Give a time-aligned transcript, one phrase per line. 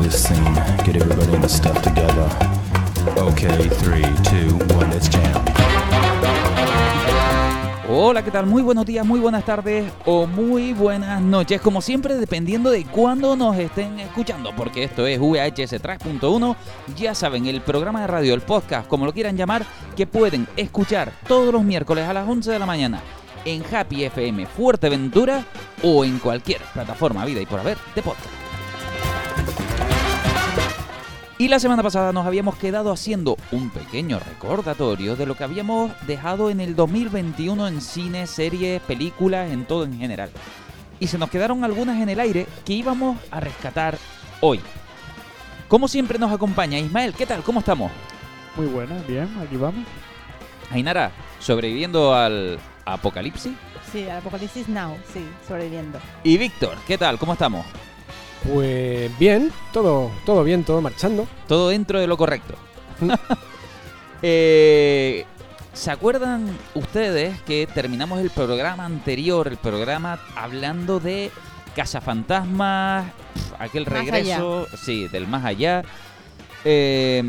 [0.00, 0.54] this scene.
[0.84, 2.28] Get everybody in the stuff together.
[3.18, 5.44] Okay, three, two, one, let's jam.
[7.88, 8.46] Hola, ¿qué tal?
[8.46, 13.36] Muy buenos días, muy buenas tardes o muy buenas noches, como siempre dependiendo de cuándo
[13.36, 16.56] nos estén escuchando, porque esto es VHS 3.1,
[16.96, 21.12] ya saben, el programa de radio, el podcast, como lo quieran llamar, que pueden escuchar
[21.28, 23.02] todos los miércoles a las 11 de la mañana
[23.44, 25.44] en Happy FM Fuerteventura
[25.82, 28.41] o en cualquier plataforma vida y por haber de podcast.
[31.42, 35.90] Y la semana pasada nos habíamos quedado haciendo un pequeño recordatorio de lo que habíamos
[36.06, 40.30] dejado en el 2021 en cine, series, películas, en todo en general.
[41.00, 43.98] Y se nos quedaron algunas en el aire que íbamos a rescatar
[44.40, 44.60] hoy.
[45.66, 47.42] Como siempre nos acompaña Ismael, ¿qué tal?
[47.42, 47.90] ¿Cómo estamos?
[48.54, 49.84] Muy buena, bien, aquí vamos.
[50.70, 53.54] Ainara, sobreviviendo al apocalipsis.
[53.90, 55.98] Sí, al Apocalipsis Now, sí, sobreviviendo.
[56.22, 57.18] Y Víctor, ¿qué tal?
[57.18, 57.66] ¿Cómo estamos?
[58.44, 61.26] Pues bien, todo, todo bien, todo marchando.
[61.46, 62.54] Todo dentro de lo correcto.
[64.24, 65.26] Eh,
[65.72, 71.32] ¿Se acuerdan ustedes que terminamos el programa anterior, el programa hablando de
[71.74, 73.06] Cazafantasmas,
[73.58, 75.82] aquel Más regreso, sí, del más allá?
[76.64, 77.20] Eh,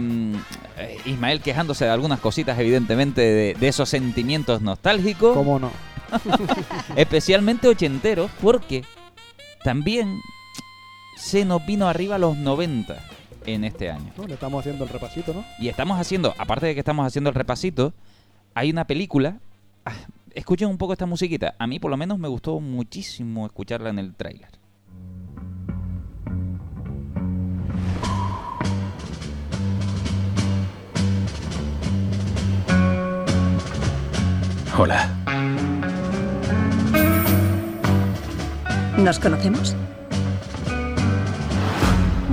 [1.05, 5.71] Ismael quejándose de algunas cositas, evidentemente, de, de esos sentimientos nostálgicos, ¿Cómo no?
[6.95, 8.83] especialmente ochenteros, porque
[9.63, 10.19] también
[11.23, 12.97] se nos vino arriba los 90
[13.45, 14.11] en este año.
[14.17, 14.27] ¿No?
[14.27, 15.45] Le estamos haciendo el repasito, ¿no?
[15.57, 17.93] Y estamos haciendo, aparte de que estamos haciendo el repasito,
[18.53, 19.39] hay una película.
[19.85, 19.93] ah,
[20.35, 21.55] Escuchen un poco esta musiquita.
[21.59, 24.49] A mí por lo menos me gustó muchísimo escucharla en el tráiler.
[34.77, 35.09] Hola.
[38.97, 39.75] ¿Nos conocemos?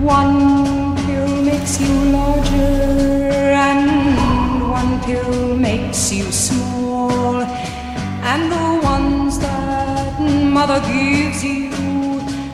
[0.02, 7.42] One pill makes you larger, and one pill makes you small.
[7.42, 11.70] And the ones that mother gives you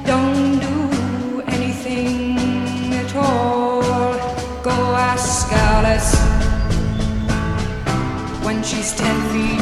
[0.04, 2.36] don't do anything
[2.94, 3.82] at all.
[4.64, 6.16] Go ask Alice
[8.44, 9.55] when she's ten feet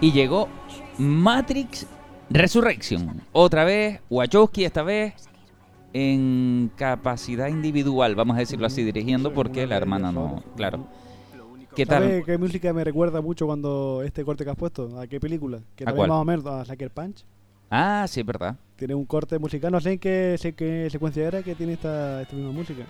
[0.00, 0.48] Y llegó
[0.98, 1.86] Matrix
[2.30, 3.20] Resurrection.
[3.32, 5.14] Otra vez, Wachowski esta vez
[5.92, 10.86] en capacidad individual, vamos a decirlo así, dirigiendo porque la hermana no, claro.
[11.74, 12.24] ¿Qué ¿Sabes tal?
[12.24, 14.98] qué música me recuerda mucho cuando este corte que has puesto?
[14.98, 15.60] ¿A qué película?
[15.76, 16.08] Que ¿A cuál?
[16.08, 17.24] más o menos a Sucker Punch.
[17.70, 18.56] Ah, sí, es verdad.
[18.76, 22.22] Tiene un corte musical, no sé en qué, sé qué secuencia era que tiene esta,
[22.22, 22.84] esta misma música.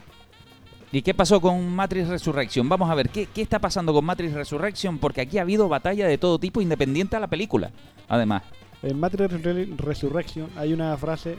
[0.90, 2.66] ¿Y qué pasó con Matrix Resurrection?
[2.68, 4.98] Vamos a ver, ¿qué, ¿qué está pasando con Matrix Resurrection?
[4.98, 7.70] Porque aquí ha habido batalla de todo tipo independiente a la película.
[8.08, 8.42] Además,
[8.82, 11.36] En Matrix Resur- Resurrection hay una frase,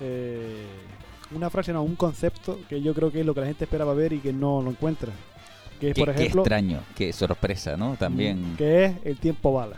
[0.00, 0.64] eh,
[1.34, 3.94] una frase, no, un concepto que yo creo que es lo que la gente esperaba
[3.94, 5.10] ver y que no lo encuentra.
[5.80, 7.96] Que es, qué, por qué ejemplo, extraño, qué sorpresa, ¿no?
[7.96, 8.54] También.
[8.56, 9.76] que es el tiempo bala.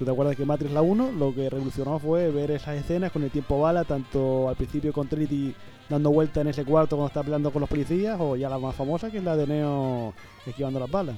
[0.00, 3.22] ¿Tú te acuerdas que Matrix la 1 lo que revolucionó fue ver esas escenas con
[3.22, 5.54] el tiempo bala, tanto al principio con Trinity
[5.90, 8.74] dando vuelta en ese cuarto cuando está peleando con los policías, o ya la más
[8.74, 10.14] famosa que es la de Neo
[10.46, 11.16] esquivando las balas?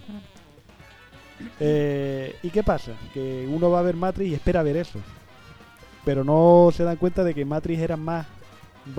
[1.60, 2.90] Eh, ¿Y qué pasa?
[3.14, 4.98] Que uno va a ver Matrix y espera ver eso.
[6.04, 8.26] Pero no se dan cuenta de que Matrix era más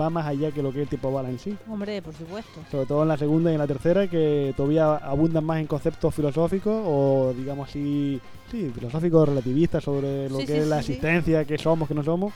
[0.00, 1.56] va más allá que lo que es el tiempo bala en sí.
[1.68, 2.60] Hombre, por supuesto.
[2.70, 6.14] Sobre todo en la segunda y en la tercera, que todavía abundan más en conceptos
[6.14, 10.92] filosóficos o, digamos así, sí, filosóficos relativistas sobre lo Sí, que sí, es la sí,
[10.92, 12.32] existencia, qué somos, qué no somos.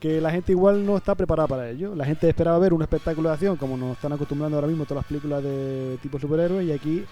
[0.00, 1.94] Que la gente igual no está preparada para ello.
[1.94, 5.02] La gente esperaba ver un espectáculo de acción, como nos están acostumbrando ahora mismo todas
[5.02, 7.04] las películas de tipo superhéroes, y aquí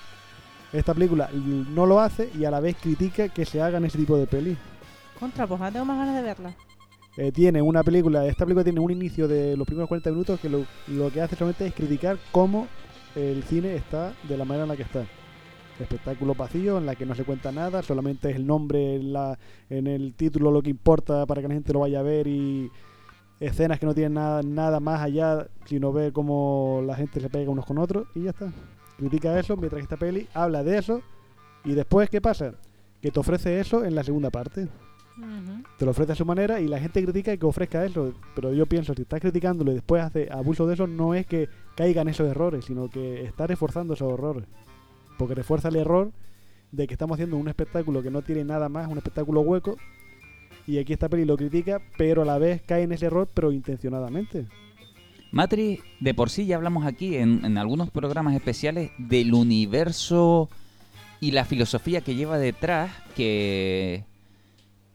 [0.72, 4.16] esta película no lo hace y a la vez critica que se hagan ese tipo
[4.16, 4.56] de peli.
[5.18, 6.54] Contra, pues ahora tengo más ganas de verla.
[7.16, 10.48] Eh, tiene una película, esta película tiene un inicio de los primeros 40 minutos que
[10.48, 10.64] lo,
[11.12, 12.66] que hace solamente es criticar cómo
[13.14, 15.06] el cine está de la manera en la que está.
[15.78, 19.38] Espectáculo vacío, en la que no se cuenta nada, solamente es el nombre en, la,
[19.70, 22.70] en el título lo que importa para que la gente lo vaya a ver y
[23.38, 27.50] escenas que no tienen nada, nada más allá, sino ver cómo la gente se pega
[27.50, 28.52] unos con otros y ya está.
[28.96, 31.00] Critica eso, mientras que esta peli habla de eso
[31.64, 32.54] y después, ¿qué pasa?
[33.00, 34.68] Que te ofrece eso en la segunda parte
[35.78, 38.12] Te lo ofrece a su manera y la gente critica que ofrezca eso.
[38.34, 41.48] Pero yo pienso, si estás criticándolo y después hace abuso de eso, no es que
[41.76, 44.44] caigan esos errores, sino que está reforzando esos errores.
[45.18, 46.10] Porque refuerza el error
[46.72, 49.76] de que estamos haciendo un espectáculo que no tiene nada más, un espectáculo hueco.
[50.66, 53.52] Y aquí esta peli lo critica, pero a la vez cae en ese error, pero
[53.52, 54.46] intencionadamente.
[55.30, 60.48] Matrix, de por sí ya hablamos aquí en, en algunos programas especiales del universo
[61.20, 64.04] y la filosofía que lleva detrás, que,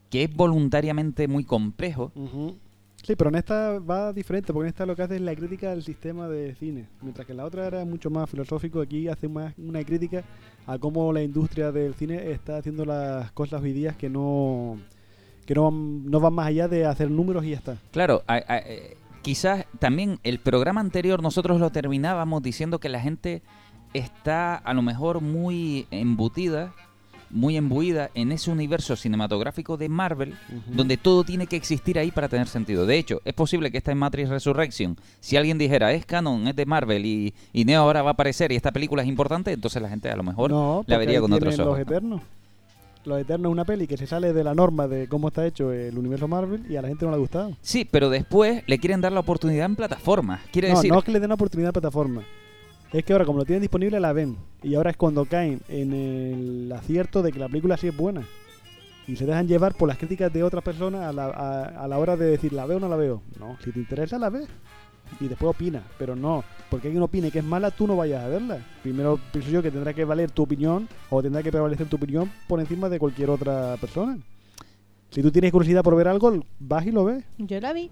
[0.09, 2.11] que es voluntariamente muy complejo.
[2.15, 2.56] Ujú.
[3.03, 5.69] Sí, pero en esta va diferente, porque en esta lo que hace es la crítica
[5.69, 6.88] del sistema de cine.
[7.01, 10.23] Mientras que en la otra era mucho más filosófico, aquí hace más una crítica
[10.67, 14.77] a cómo la industria del cine está haciendo las cosas hoy día que no
[15.45, 17.77] que no, van- no van más allá de hacer números y ya está.
[17.91, 23.00] Claro, a- a- eh, quizás también el programa anterior nosotros lo terminábamos diciendo que la
[23.00, 23.41] gente
[23.94, 26.73] está a lo mejor muy embutida,
[27.30, 30.36] muy embuida en ese universo cinematográfico de Marvel,
[30.68, 32.86] donde todo tiene que existir ahí para tener sentido.
[32.86, 36.56] De hecho, es posible que esta en Matrix Resurrection, si alguien dijera es canon, es
[36.56, 39.81] de Marvel y, y Neo ahora va a aparecer y esta película es importante, entonces
[39.81, 41.78] la gente a lo mejor no, la vería con otros ojos.
[41.78, 42.22] Los Eternos.
[43.06, 45.72] Los Eternos es una peli que se sale de la norma de cómo está hecho
[45.72, 47.56] el universo Marvel y a la gente no le ha gustado.
[47.62, 50.42] Sí, pero después le quieren dar la oportunidad en plataformas.
[50.52, 52.24] Quiere No, decir, no es que le den una oportunidad a plataforma.
[52.91, 54.36] Es que ahora, como lo tienen disponible, la ven.
[54.63, 58.24] Y ahora es cuando caen en el acierto de que la película sí es buena.
[59.07, 61.97] Y se dejan llevar por las críticas de otras personas a la, a, a la
[61.97, 63.21] hora de decir, ¿la veo o no la veo?
[63.39, 64.47] No, si te interesa, la ves.
[65.19, 65.83] Y después opina.
[65.97, 68.59] Pero no, porque alguien opine que es mala, tú no vayas a verla.
[68.81, 72.31] Primero pienso yo que tendrá que valer tu opinión o tendrá que prevalecer tu opinión
[72.47, 74.18] por encima de cualquier otra persona.
[75.12, 77.24] Si tú tienes curiosidad por ver algo, vas y lo ves.
[77.38, 77.89] Yo la vi.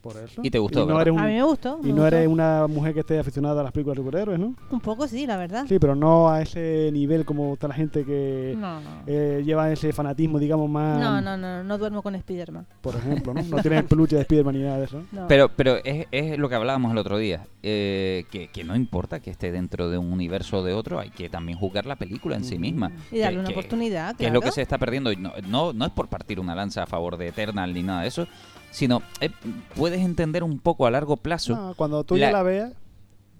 [0.00, 0.40] Por eso.
[0.42, 1.02] Y te gustó, no ¿verdad?
[1.02, 1.78] eres un- A mí me gustó.
[1.78, 2.16] me y no gustó.
[2.16, 4.54] eres una mujer que esté aficionada a las películas de superhéroes, ¿no?
[4.70, 5.66] Un poco sí, la verdad.
[5.68, 8.90] Sí, pero no a ese nivel como está la gente que No, no.
[9.06, 10.98] eh, lleva ese fanatismo, digamos, más...
[10.98, 12.66] No, no, no, no duermo con Spiderman.
[12.80, 13.42] Por ejemplo, ¿no?
[13.50, 15.02] No tienen peluche de Spiderman ni nada de eso.
[15.12, 15.28] No.
[15.28, 19.20] Pero, pero es, es lo que hablábamos el otro día, eh, que, que no importa
[19.20, 22.36] que esté dentro de un universo o de otro, hay que también jugar la película
[22.36, 22.90] en sí misma.
[23.12, 24.54] y darle que- una que- oportunidad, Que es lo que claro.
[24.54, 25.12] se está perdiendo.
[25.12, 28.02] Y No, no, no es por partir una lanza a favor de Eternal ni nada
[28.02, 28.26] de eso,
[28.70, 29.30] sino eh,
[29.76, 31.54] puedes entender un poco a largo plazo.
[31.56, 32.72] No, cuando tú La- ya la veas,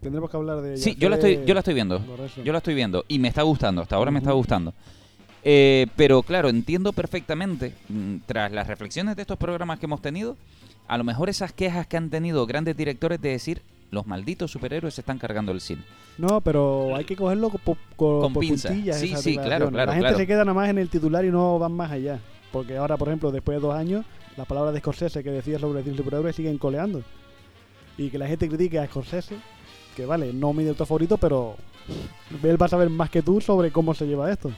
[0.00, 0.82] tendremos que hablar de ella.
[0.82, 2.00] sí, yo la estoy, yo la estoy viendo.
[2.44, 4.72] Yo la estoy viendo y me está gustando, hasta ahora me está gustando.
[5.42, 10.36] Eh, pero claro, entiendo perfectamente, mm, tras las reflexiones de estos programas que hemos tenido,
[10.86, 14.94] a lo mejor esas quejas que han tenido grandes directores de decir, los malditos superhéroes
[14.94, 15.82] se están cargando el cine.
[16.18, 18.68] No, pero hay que cogerlo co- co- Con por pinza.
[18.68, 19.00] puntillas.
[19.00, 20.16] Sí, sí, claro, claro, La gente claro.
[20.18, 22.18] se queda nada más en el titular y no van más allá.
[22.52, 24.04] Porque ahora, por ejemplo, después de dos años,
[24.36, 27.02] las palabras de Scorsese que decía sobre el superhéroe siguen coleando.
[27.98, 29.36] Y que la gente critique a Scorsese,
[29.94, 31.56] que vale, no mi director favorito, pero
[32.42, 34.50] él va a saber más que tú sobre cómo se lleva esto.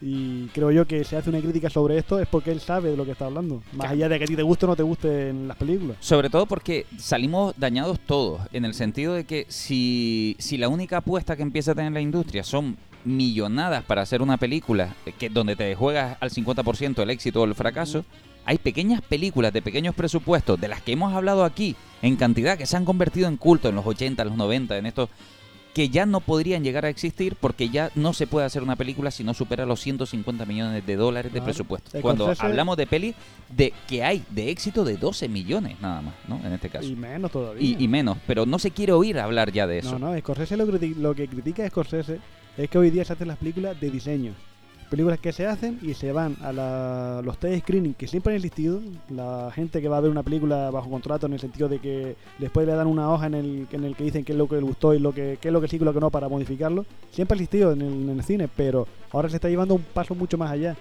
[0.00, 2.96] Y creo yo que si hace una crítica sobre esto es porque él sabe de
[2.96, 3.62] lo que está hablando.
[3.72, 5.96] Más allá de que a ti te guste o no te guste en las películas.
[6.00, 10.98] Sobre todo porque salimos dañados todos, en el sentido de que si, si la única
[10.98, 15.30] apuesta que empieza a tener la industria son millonadas para hacer una película eh, que
[15.30, 18.04] donde te juegas al 50% el éxito o el fracaso,
[18.48, 22.64] hay pequeñas películas de pequeños presupuestos de las que hemos hablado aquí en cantidad que
[22.64, 25.10] se han convertido en culto en los 80, en los 90, en estos
[25.74, 29.10] que ya no podrían llegar a existir porque ya no se puede hacer una película
[29.10, 31.44] si no supera los 150 millones de dólares de Claro.
[31.44, 31.90] presupuesto.
[31.90, 33.14] Scorsese- Cuando hablamos de peli
[33.54, 36.40] de que hay de éxito de 12 millones nada más, ¿no?
[36.44, 36.88] En este caso.
[36.88, 37.62] Y menos todavía.
[37.62, 39.98] Y, y menos, pero no se quiere oír hablar ya de eso.
[39.98, 42.18] No, no, Scorsese lo, lo que critica a Scorsese
[42.56, 44.32] es que hoy día se hacen las películas de diseño.
[44.90, 48.80] Películas que se hacen y se van a los test screening que siempre han existido.
[49.10, 52.16] La gente que va a ver una película bajo contrato en el sentido de que
[52.38, 54.56] después le dan una hoja en el, en el que dicen qué es lo que
[54.56, 56.28] le gustó y lo que, qué es lo que sí y lo que no para
[56.28, 56.86] modificarlo.
[57.10, 60.14] Siempre ha existido en el, en el cine, pero ahora se está llevando un paso
[60.14, 60.74] mucho más allá.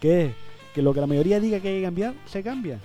[0.00, 0.32] Que es
[0.74, 2.80] que lo que la mayoría diga que hay que cambiar, se cambia.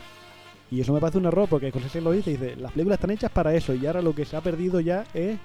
[0.70, 3.32] Y eso me parece un error porque Scorsese lo dice, dice, las películas están hechas
[3.32, 5.38] para eso y ahora lo que se ha perdido ya es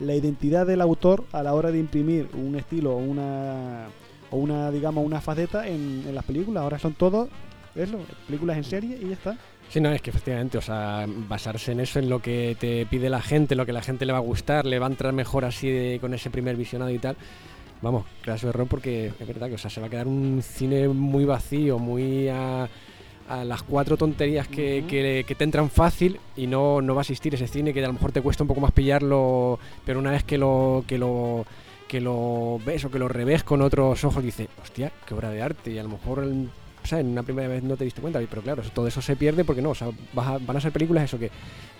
[0.00, 3.86] la identidad del autor a la hora de imprimir un estilo o una
[4.34, 6.62] o una digamos una faceta en, en las películas.
[6.64, 7.28] Ahora son todo
[7.74, 9.36] eso, películas en serie y ya está.
[9.70, 13.08] Sí, no, es que efectivamente, o sea, basarse en eso, en lo que te pide
[13.08, 15.44] la gente, lo que la gente le va a gustar, le va a entrar mejor
[15.44, 17.16] así de- con ese primer visionado y tal.
[17.80, 20.86] Vamos, claro, error porque es verdad que o sea, se va a quedar un cine
[20.88, 22.68] muy vacío, muy a,
[23.28, 24.88] a las cuatro tonterías que, Ujú.
[24.88, 27.86] que- que te entran fácil y no, no va a existir ese cine que a
[27.88, 31.44] lo mejor te cuesta un poco más pillarlo, pero una vez que lo, que lo
[31.88, 35.42] que lo ves o que lo revés con otros ojos dices, hostia, qué obra de
[35.42, 36.50] arte y a lo mejor en-
[36.82, 39.16] o sea, en una primera vez no te diste cuenta, pero claro, todo eso se
[39.16, 41.30] pierde porque no, o sea, vas a- van a ser películas eso que,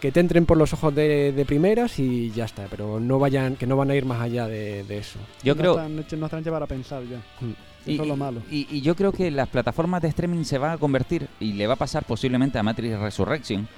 [0.00, 3.56] que te entren por los ojos de, de primeras y ya está, pero no vayan,
[3.56, 5.18] que no van a ir más allá de, de eso.
[5.42, 7.18] Yo no creo, Están, no están hechas para pensar ya.
[7.44, 7.52] Mm.
[7.86, 8.40] Eso es lo malo.
[8.50, 11.66] Y, y yo creo que las plataformas de streaming se van a convertir, y le
[11.66, 13.68] va a pasar posiblemente a Matrix Resurrection,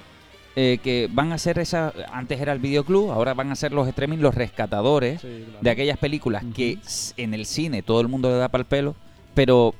[0.59, 1.93] eh, que van a ser esa.
[2.11, 5.59] Antes era el videoclub, ahora van a ser los streaming los rescatadores Sí, claro.
[5.61, 6.79] de aquellas películas que
[7.17, 8.95] en el cine todo el mundo le da para el pelo,
[9.35, 9.75] pero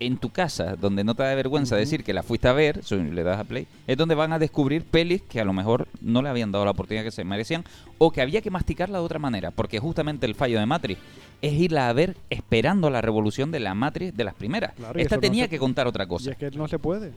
[0.00, 3.22] en tu casa, donde no te da vergüenza decir que la fuiste a ver, le
[3.22, 6.28] das a play, es donde van a descubrir pelis que a lo mejor no le
[6.28, 7.64] habían dado la oportunidad que se merecían
[7.98, 11.00] o que había que masticarla de otra manera, porque justamente el fallo de Matrix
[11.42, 14.72] es irla a ver esperando la revolución de la Matrix de las primeras.
[14.74, 16.30] Claro, Esta no tenía se- que contar otra Y cosa.
[16.32, 17.12] es que no se puede.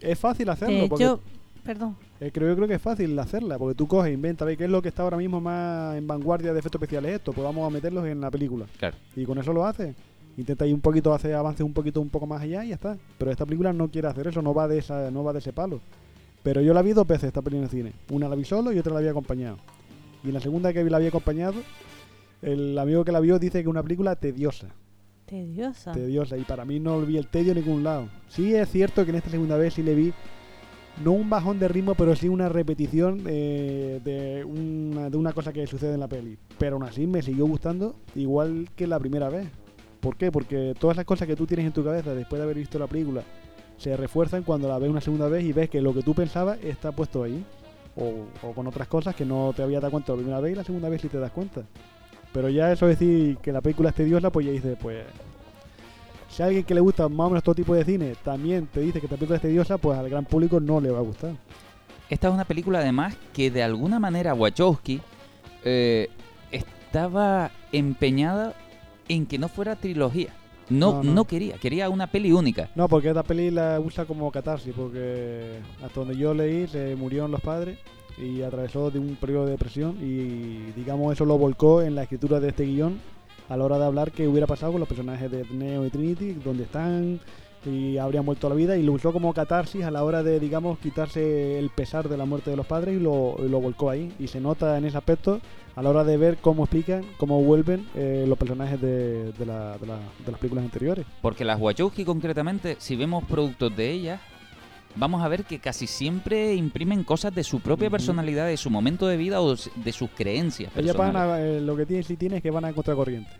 [0.00, 0.74] Es fácil hacerlo.
[0.82, 1.04] De porque
[1.64, 1.96] perdón.
[2.20, 4.70] Eh, creo, yo creo que es fácil hacerla, porque tú coges, inventa, ve qué es
[4.70, 7.70] lo que está ahora mismo más en vanguardia de efectos especiales esto, pues vamos a
[7.70, 8.66] meterlos en la película.
[8.78, 8.96] Claro.
[9.16, 9.94] Y con eso lo hace.
[10.36, 12.96] Intenta ir un poquito, hacer avances un poquito, un poco más allá y ya está.
[13.18, 15.52] Pero esta película no quiere hacer eso, no va de esa, no va de ese
[15.52, 15.80] palo.
[16.42, 17.92] Pero yo la vi dos veces esta película en el cine.
[18.10, 19.58] Una la vi solo y otra la había acompañado.
[20.22, 21.54] Y en la segunda que vi la había acompañado,
[22.42, 24.68] el amigo que la vio dice que es una película tediosa.
[25.26, 25.92] Tediosa.
[25.92, 26.36] Tediosa.
[26.36, 28.08] Y para mí no vi el tedio en ningún lado.
[28.28, 30.12] Sí es cierto que en esta segunda vez sí le vi
[31.02, 35.52] no un bajón de ritmo, pero sí una repetición eh, de, una, de una cosa
[35.52, 36.38] que sucede en la peli.
[36.58, 39.48] Pero aún así me siguió gustando igual que la primera vez.
[40.00, 40.30] ¿Por qué?
[40.30, 42.86] Porque todas las cosas que tú tienes en tu cabeza después de haber visto la
[42.86, 43.22] película
[43.78, 46.58] se refuerzan cuando la ves una segunda vez y ves que lo que tú pensabas
[46.62, 47.44] está puesto ahí.
[47.96, 50.64] O, con otras cosas que no te había dado cuenta la primera vez y la
[50.64, 51.62] segunda vez sí te das cuenta.
[52.32, 55.04] Pero ya eso de decir que la película es tediosa, pues ya dices, pues
[56.34, 58.80] si a alguien que le gusta más o menos todo tipo de cine también te
[58.80, 61.32] dice que esta película es tediosa, pues al gran público no le va a gustar.
[62.10, 65.00] Esta es una película además que de alguna manera Wachowski
[65.64, 66.08] eh,
[66.50, 68.54] estaba empeñada
[69.08, 70.34] en que no fuera trilogía.
[70.70, 71.24] No, No, no, no.
[71.24, 72.70] quería, quería una peli única.
[72.74, 77.30] No, porque esta peli la usa como catarsis, porque hasta donde yo leí se murieron
[77.30, 77.78] los padres
[78.16, 82.40] y atravesó de un periodo de depresión y digamos eso lo volcó en la escritura
[82.40, 82.98] de este guion
[83.48, 86.32] a la hora de hablar que hubiera pasado con los personajes de Neo y Trinity,
[86.32, 87.20] donde están
[87.66, 90.38] y habrían muerto a la vida y lo usó como catarsis a la hora de
[90.38, 94.12] digamos quitarse el pesar de la muerte de los padres y lo, lo volcó ahí
[94.18, 95.40] y se nota en ese aspecto
[95.74, 100.38] a la hora de ver cómo explican, cómo vuelven eh, los personajes de, de las
[100.38, 101.04] películas anteriores.
[101.20, 104.20] Porque las Wachowski concretamente, si vemos productos de ellas,
[104.96, 109.06] vamos a ver que casi siempre imprimen cosas de su propia personalidad, de su momento
[109.06, 110.76] de vida o de sus creencias.
[110.76, 113.30] Ellas van a, eh, lo que tiene, sí tiene es que van a contracorriente.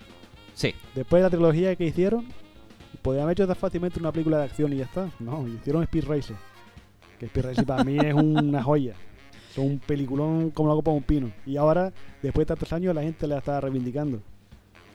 [0.55, 2.27] Sí, Después de la trilogía que hicieron,
[3.03, 5.11] podrían haber hecho fácilmente una película de acción y ya está.
[5.19, 6.37] No, hicieron Speed Racer.
[7.19, 8.95] Que Speed Racer para mí es una joya.
[9.51, 11.33] Es un peliculón como la copa de un pino.
[11.47, 11.93] Y ahora,
[12.23, 14.21] después de tantos años, la gente la está reivindicando.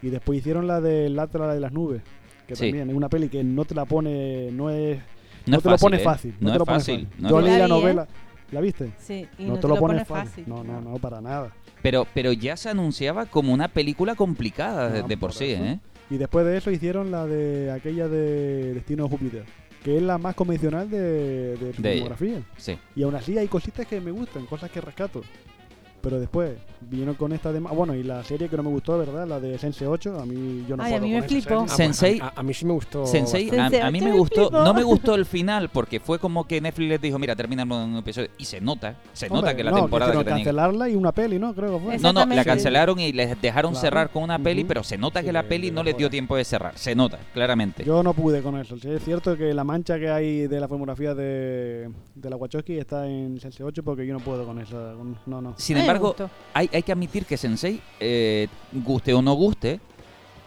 [0.02, 2.02] Y después hicieron la del Atlas de las nubes.
[2.48, 2.64] Que Sí.
[2.66, 5.00] también es una peli que no te la pone, no es,
[5.46, 6.00] no, no, te lo fácil, pone ¿eh?
[6.04, 6.36] fácil.
[6.40, 7.08] No, te es lo pone fácil.
[7.20, 7.68] no Yo es leí La ¿eh?
[7.68, 8.08] novela.
[8.52, 8.92] ¿La viste?
[8.98, 10.30] Sí, y no, no, te lo pones fácil.
[10.30, 10.44] fácil.
[10.48, 11.52] No, no, no, para nada.
[11.84, 15.64] Pero, pero ya se anunciaba como una película complicada de, de por por sí, eso.
[15.64, 15.80] ¿eh?
[16.10, 19.44] Y después de eso hicieron la de aquella de Destino de Júpiter,
[19.84, 22.06] que es la más convencional de, de su De ella.
[22.16, 22.42] filmografía.
[22.58, 22.78] Sí.
[22.96, 25.22] Y aún así hay cositas que me gustan, cosas que rescato.
[26.02, 27.60] Pero después vino con esta de...
[27.60, 29.28] Bueno, y la serie que no me gustó, ¿verdad?
[29.28, 31.66] La de Sense 8, a mí yo no Ay, a puedo mí con me flipó.
[31.68, 33.06] Sensei- a, a- a mí sí me gustó.
[33.06, 36.62] Sensei, a, a mí me gustó, no me gustó el final porque fue como que
[36.62, 39.72] Netflix les dijo, mira, termina un episodio y se nota, se nota Hombre, que la
[39.72, 41.54] no, temporada que tenía que- cancelarla y una peli, ¿no?
[41.54, 41.98] Creo que fue.
[41.98, 43.82] No, no, la cancelaron y les dejaron Claro.
[43.82, 44.68] cerrar con una peli, Ujú.
[44.70, 46.12] pero se nota Sí, que la peli no no les dio joder.
[46.12, 47.84] tiempo de cerrar, se nota, claramente.
[47.84, 48.78] Yo no pude con eso.
[48.78, 52.78] Sí, es cierto que la mancha que hay de la filmografía de, de la Wachowski
[52.78, 54.94] está en Sense 8 porque yo no puedo con esa.
[54.98, 55.54] con- No, no.
[55.58, 56.16] Sin A mí me embargo,
[56.54, 59.80] hay, hay que admitir que Sensei, eh, guste o no guste,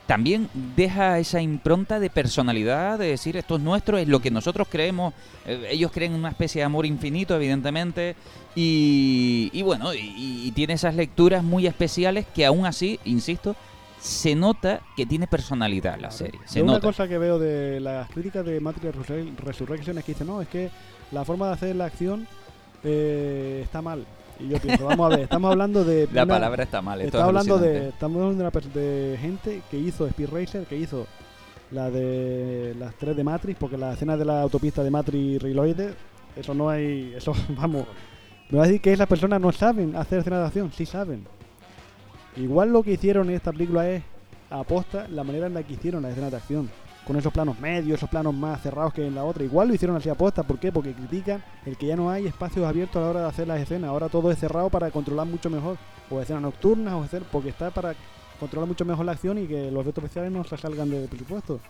[0.07, 4.67] también deja esa impronta de personalidad, de decir esto es nuestro, es lo que nosotros
[4.71, 5.15] creemos.
[5.47, 8.17] Eh, ellos creen en una especie de amor infinito, evidentemente,
[8.55, 10.01] y, y bueno, y,
[10.45, 13.55] y tiene esas lecturas muy especiales que aún así, insisto,
[14.01, 16.15] se nota que tiene personalidad la Claro.
[16.17, 16.41] serie.
[16.47, 20.13] Se Yo una cosa que veo de las críticas de Matrix Resur- Resurrection es que
[20.13, 20.71] dicen, no, es que
[21.13, 22.27] la forma de hacer la acción
[22.83, 24.05] eh, está mal.
[24.45, 26.09] Y yo pienso, vamos a ver, estamos hablando de...
[26.13, 27.01] La una- palabra está mal.
[27.01, 30.65] esto Estamos es hablando, de, estamos hablando de, una de gente que hizo Speed Racer,
[30.67, 31.07] que hizo
[31.71, 35.95] la de las tres de Matrix, porque la escena de la autopista de Matrix Reloaded,
[36.37, 37.15] eso no hay...
[37.17, 37.87] Eso, vamos...
[38.51, 41.25] Me va a decir que esas personas no saben hacer escenas de acción, sí saben.
[42.37, 44.03] Igual lo que hicieron en esta película es
[44.51, 46.71] aposta la manera en la que hicieron las escenas de acción.
[47.07, 49.43] Con esos planos medios, esos planos más cerrados que en la otra.
[49.43, 50.45] Igual lo hicieron así aposta.
[50.45, 50.71] ¿Por qué?
[50.71, 53.61] Porque critican el que ya no hay espacios abiertos a la hora de hacer las
[53.61, 53.91] escenas.
[53.91, 55.79] Ahora todo es cerrado para controlar mucho mejor.
[56.11, 57.95] O escenas nocturnas, o escenas, porque está para
[58.39, 61.61] controlar mucho mejor la acción y que los efectos especiales no se salgan del presupuesto.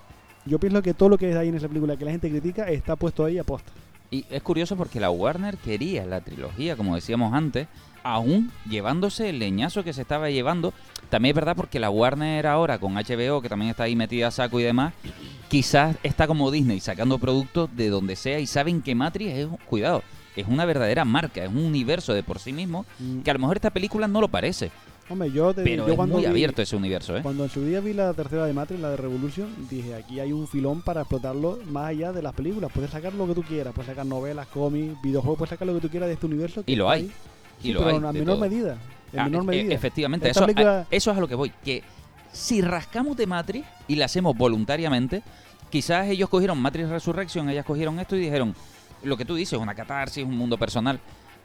[0.45, 2.97] Yo pienso que todo lo que hay en esa película que la gente critica está
[2.97, 3.73] puesto ahí aposta.
[4.11, 7.69] Y es curioso porque la Warner quería la trilogía, como decíamos antes,
[8.05, 10.73] aún llevándose el leñazo que se estaba llevando.
[11.11, 14.31] También es verdad porque la Warner ahora con HBO, que también está ahí metida a
[14.31, 14.95] saco y demás,
[15.49, 20.03] quizás está como Disney sacando productos de donde sea y saben que Matrix es, cuidado,
[20.37, 23.41] es una verdadera marca, es un universo de por sí mismo, Mm, que a lo
[23.41, 24.71] mejor esta película no lo parece.
[25.11, 27.21] Hombre, yo, te, Pero yo es cuando muy vi- abierto ese universo, ¿eh?
[27.23, 30.33] Cuando en su día vi la tercera de Matrix, la de Revolution, dije, aquí hay
[30.33, 32.71] un filón para explotarlo más allá de las películas.
[32.73, 35.81] Puedes sacar lo que tú quieras, puedes sacar novelas, cómics, videojuegos, puedes sacar lo que
[35.81, 36.65] tú quieras de este universo.
[36.65, 37.03] que Y lo hay.
[37.03, 37.13] ahí.
[37.63, 37.97] Y Sí, lo pero hay.
[37.97, 38.39] en menor todo.
[38.49, 38.77] medida.
[39.13, 39.75] En Ah, menor e- medida.
[39.75, 41.53] Efectivamente, Esta eso, película- a- eso es a lo que voy.
[41.65, 41.83] Que
[42.33, 45.23] si rascamos de Matrix y la hacemos voluntariamente,
[45.71, 48.55] quizás ellos cogieron Matrix Resurrection, ellas cogieron esto y dijeron,
[49.05, 50.99] lo que tú dices, una catarsis, un mundo personal.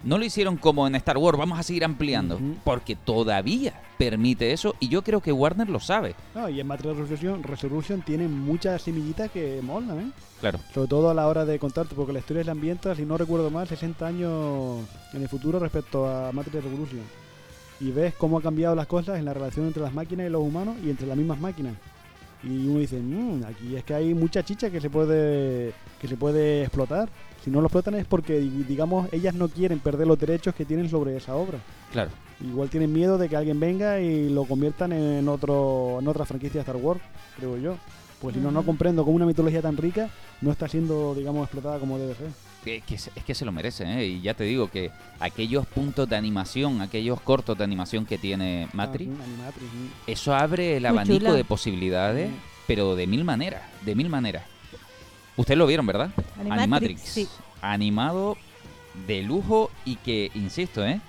[0.04, 4.76] No lo hicieron como en Star Wars, vamos a seguir ampliando, porque todavía permite eso
[4.80, 6.16] y yo creo que Warner lo sabe.
[6.36, 10.12] No, y en Matrix Resurrection, Resurrection tiene muchas semillitas que molan, ¿eh?
[10.40, 10.60] Claro.
[10.74, 13.50] Sobre todo a la hora de contarte, porque la historia se ambienta, si no recuerdo
[13.50, 17.02] mal, 60 años en el futuro respecto a Matrix Revolution.
[17.80, 20.42] Y ves cómo han cambiado las cosas en la relación entre las máquinas y los
[20.42, 21.74] humanos y entre las mismas máquinas.
[22.44, 26.16] Y uno dice, "Mm, aquí es que hay mucha chicha que se puede que se
[26.16, 27.10] puede explotar.
[27.44, 30.66] Si no lo explotan es porque, di- digamos, ellas no quieren perder los derechos que
[30.66, 31.58] tienen sobre esa obra.
[31.92, 32.12] Claro.
[32.42, 36.60] Igual tienen miedo de que alguien venga y lo conviertan en otro en otra franquicia
[36.60, 37.02] de Star Wars,
[37.38, 37.76] creo yo.
[38.22, 40.10] Pues si no, no comprendo cómo una mitología tan rica
[40.42, 42.28] no está siendo, digamos, explotada como debe ser.
[42.76, 44.06] Es que, se- es que se lo merece, ¿eh?
[44.06, 48.68] Y ya te digo que aquellos puntos de animación, aquellos cortos de animación que tiene
[48.74, 49.72] Matrix, Ah, Animatrix,
[50.08, 51.34] eso abre el Muy abanico chula.
[51.34, 52.30] de posibilidades,
[52.68, 54.44] pero de mil maneras, de mil maneras.
[55.36, 56.10] Ustedes lo vieron, ¿verdad?
[56.50, 57.28] Animatrix, sí.
[57.62, 58.38] Animado
[59.08, 61.00] de lujo y que, insisto, ¿eh?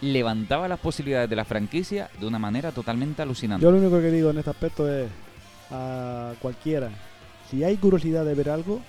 [0.00, 3.62] levantaba las posibilidades de la franquicia de una manera totalmente alucinante.
[3.64, 5.08] Yo lo único que digo en este aspecto es
[5.70, 6.90] a cualquiera,
[7.50, 8.80] si hay curiosidad de ver algo,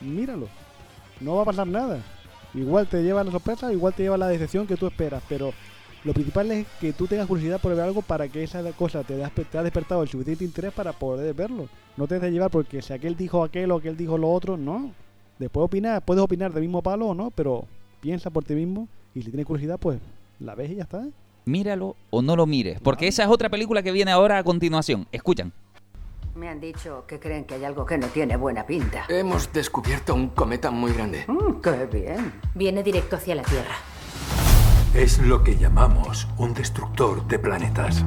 [0.00, 0.48] míralo.
[1.22, 2.00] No va a pasar nada.
[2.54, 5.52] Igual te lleva la sorpresa, igual te lleva la decepción que tú esperas, pero
[6.04, 9.16] lo principal es que tú tengas curiosidad por ver algo para que esa cosa te,
[9.16, 11.68] te ha despertado el suficiente interés para poder verlo.
[11.96, 14.90] No te dejes llevar porque si aquel dijo aquel o aquel dijo lo otro, no.
[15.38, 17.64] Después opinar, puedes opinar del mismo palo o no, pero
[18.00, 20.00] piensa por ti mismo y si tienes curiosidad, pues
[20.40, 21.06] la ves y ya está.
[21.44, 25.06] Míralo o no lo mires, porque esa es otra película que viene ahora a continuación.
[25.12, 25.52] Escuchan.
[26.34, 29.04] Me han dicho que creen que hay algo que no tiene buena pinta.
[29.08, 31.24] Hemos descubierto un cometa muy grande.
[31.28, 32.40] Mm, ¡Qué bien!
[32.54, 33.74] Viene directo hacia la Tierra.
[34.94, 38.04] Es lo que llamamos un destructor de planetas.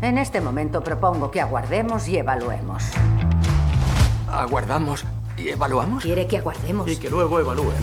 [0.00, 2.84] En este momento propongo que aguardemos y evaluemos.
[4.30, 5.04] Aguardamos
[5.36, 6.02] y evaluamos.
[6.02, 6.88] Quiere que aguardemos.
[6.90, 7.76] Y que luego evalúen.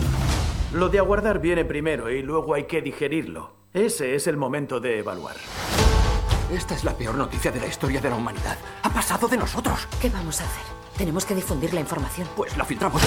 [0.72, 3.52] Lo de aguardar viene primero y luego hay que digerirlo.
[3.72, 5.36] Ese es el momento de evaluar.
[6.52, 8.56] Esta es la peor noticia de la historia de la humanidad.
[8.82, 9.86] Ha pasado de nosotros.
[10.00, 10.64] ¿Qué vamos a hacer?
[10.98, 12.28] Tenemos que difundir la información.
[12.34, 13.00] Pues la filtramos.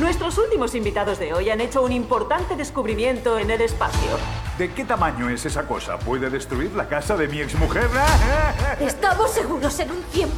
[0.00, 4.18] Nuestros últimos invitados de hoy han hecho un importante descubrimiento en el espacio.
[4.56, 5.98] ¿De qué tamaño es esa cosa?
[5.98, 7.88] ¿Puede destruir la casa de mi exmujer?
[8.80, 10.28] Estamos seguros en un 100%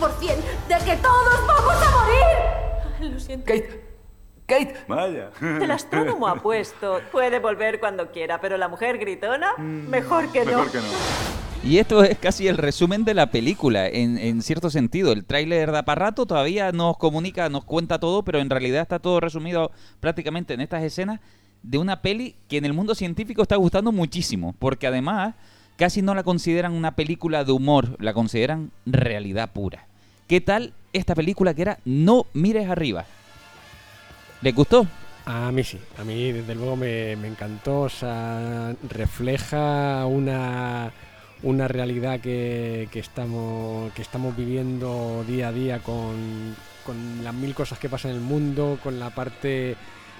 [0.69, 3.13] de que todos vamos a morir.
[3.13, 3.47] Lo siento.
[3.47, 3.84] Kate.
[4.47, 4.77] Kate.
[4.89, 5.31] Vaya.
[5.41, 7.01] El astrónomo ha puesto.
[7.11, 10.51] Puede volver cuando quiera, pero la mujer gritona, mejor que no.
[10.51, 10.85] Mejor que no.
[11.65, 15.13] Y esto es casi el resumen de la película, en, en cierto sentido.
[15.13, 18.99] El tráiler da para rato, todavía nos comunica, nos cuenta todo, pero en realidad está
[18.99, 21.21] todo resumido prácticamente en estas escenas
[21.63, 25.35] de una peli que en el mundo científico está gustando muchísimo, porque además
[25.77, 29.87] casi no la consideran una película de humor, la consideran realidad pura.
[30.29, 33.07] ¿Qué tal esta película que era No mires arriba?
[34.45, 34.87] ¿Les gustó?
[35.27, 40.93] A mí sí, a mí desde luego me, me encantó, o sea, refleja una,
[41.43, 47.55] una realidad que, que estamos, que estamos viviendo día a día con, con las mil
[47.55, 49.77] cosas que pasan en el mundo, con la parte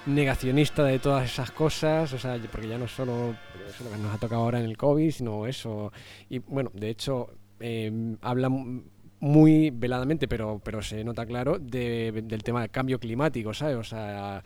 [0.07, 3.35] negacionista de todas esas cosas, o sea, porque ya no solo
[3.69, 5.91] eso que nos ha tocado ahora en el COVID, sino eso.
[6.29, 8.81] Y bueno, de hecho, eh, habla m-
[9.25, 13.75] muy veladamente, pero, pero se nota claro, de- del tema del cambio climático, ¿sabes?
[13.77, 14.43] O sea,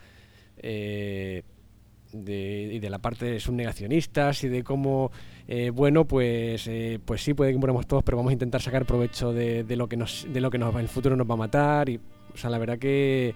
[0.58, 1.44] eh,
[2.14, 5.12] de, y de la parte de sus negacionistas y de cómo,
[5.48, 8.86] eh, bueno, pues, eh, pues sí, puede que muramos todos, pero vamos a intentar sacar
[8.86, 11.34] provecho de, de lo que nos, de lo que nos, en el futuro nos va
[11.34, 11.90] a matar.
[11.90, 12.00] Y,
[12.34, 13.36] o sea, la verdad que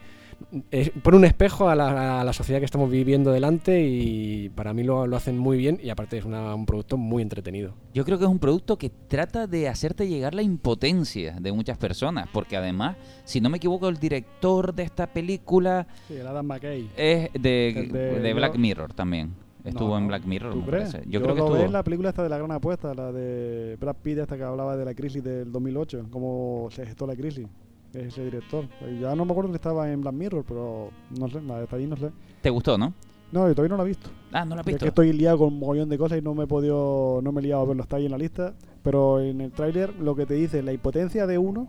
[0.72, 4.74] es- pone un espejo a la, a la sociedad que estamos viviendo delante y para
[4.74, 7.74] mí lo, lo hacen muy bien y aparte es una- un producto muy entretenido.
[7.94, 11.78] Yo creo que es un producto que trata de hacerte llegar la impotencia de muchas
[11.78, 16.46] personas, porque además, si no me equivoco, el director de esta película Sí, el Adam
[16.46, 16.90] McKay.
[16.98, 18.58] es de, de- de Black.
[18.58, 19.34] Mirror también.
[19.64, 20.08] Estuvo No, en.
[20.10, 21.04] Black Mirror, ¿Tú me parece.
[21.08, 21.54] Yo, creo que lo estuvo.
[21.58, 24.44] ves en la película esta de la gran apuesta, la de Brad Pitt, esta que
[24.44, 27.48] hablaba de la crisis del 2008, cómo se gestó la crisis.
[27.94, 28.66] Es ese director.
[29.00, 31.86] Ya no me acuerdo si estaba en Black Mirror, pero no sé, la de ahí
[31.88, 32.10] no sé.
[32.42, 32.94] ¿Te gustó, no?
[33.32, 34.10] No, yo todavía no la he visto.
[34.32, 34.80] Ah, no la Es visto.
[34.86, 37.42] que estoy liado con un mogollón de cosas y no me he podido, no me
[37.42, 38.54] he liado a verlo, está ahí en la lista.
[38.84, 41.68] Pero en el tráiler lo que te dice es la impotencia de uno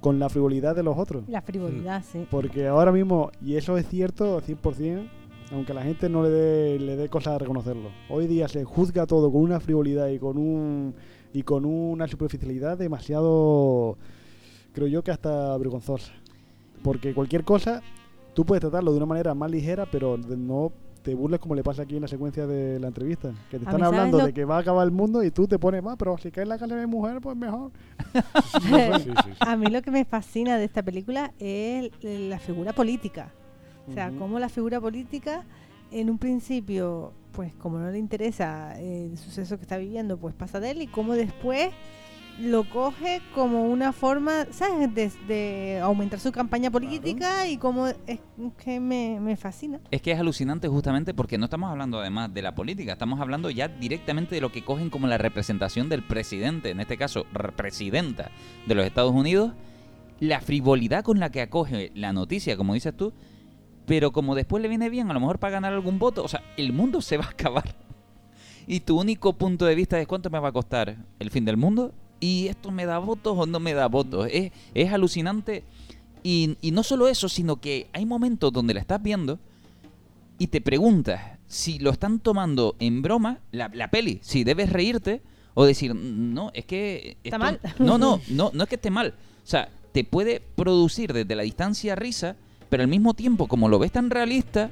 [0.00, 1.24] con la frivolidad de los otros.
[1.28, 2.26] La frivolidad, sí.
[2.30, 5.08] Porque ahora mismo, y eso es cierto 100%,
[5.52, 7.90] Aunque la gente no le dé, le dé cosa a reconocerlo.
[8.08, 10.94] Hoy día se juzga todo con una frivolidad y con un
[11.34, 13.96] y con una superficialidad demasiado,
[14.72, 16.12] creo yo que hasta vergonzosa.
[16.82, 17.80] Porque cualquier cosa,
[18.34, 21.64] tú puedes tratarlo de una manera más ligera, pero de- no te burles como le
[21.64, 23.32] pasa aquí en la secuencia de la entrevista.
[23.50, 25.30] Que te están mí, ¿sabes hablando lo- de que va a acabar el mundo y
[25.32, 27.70] tú te pones más, pero si cae en la casa de mi mujer, pues mejor.
[29.40, 33.32] A mí lo que me fascina de esta película es la figura política.
[33.88, 35.44] O sea, cómo la figura política,
[35.90, 40.60] en un principio, pues como no le interesa el suceso que está viviendo, pues pasa
[40.60, 41.70] de él y cómo después
[42.40, 48.20] lo coge como una forma, ¿sabes?, de, de aumentar su campaña política y cómo es
[48.58, 49.80] que me, me fascina.
[49.90, 53.50] Es que es alucinante justamente porque no estamos hablando además de la política, estamos hablando
[53.50, 57.52] ya directamente de lo que cogen como la representación del presidente, en este caso, re-
[57.52, 58.30] presidenta
[58.66, 59.52] de los Estados Unidos,
[60.18, 63.12] la frivolidad con la que acoge la noticia, como dices tú,
[63.86, 66.42] pero como después le viene bien, a lo mejor para ganar algún voto, o sea,
[66.56, 67.74] el mundo se va a acabar.
[68.66, 71.56] Y tu único punto de vista es cuánto me va a costar el fin del
[71.56, 71.92] mundo
[72.22, 74.28] y esto me da votos o no me da votos.
[74.30, 75.64] Es, es alucinante.
[76.22, 79.40] Y, y no solo eso, sino que hay momentos donde la estás viendo
[80.38, 85.20] y te preguntas si lo están tomando en broma, la, la peli, si debes reírte
[85.54, 87.16] o decir, no, es que...
[87.24, 87.60] Está esto- mal.
[87.80, 89.14] No, no, no, no es que esté mal.
[89.44, 92.36] O sea, te puede producir desde la distancia risa,
[92.68, 94.70] pero al mismo tiempo, como lo ves tan realista,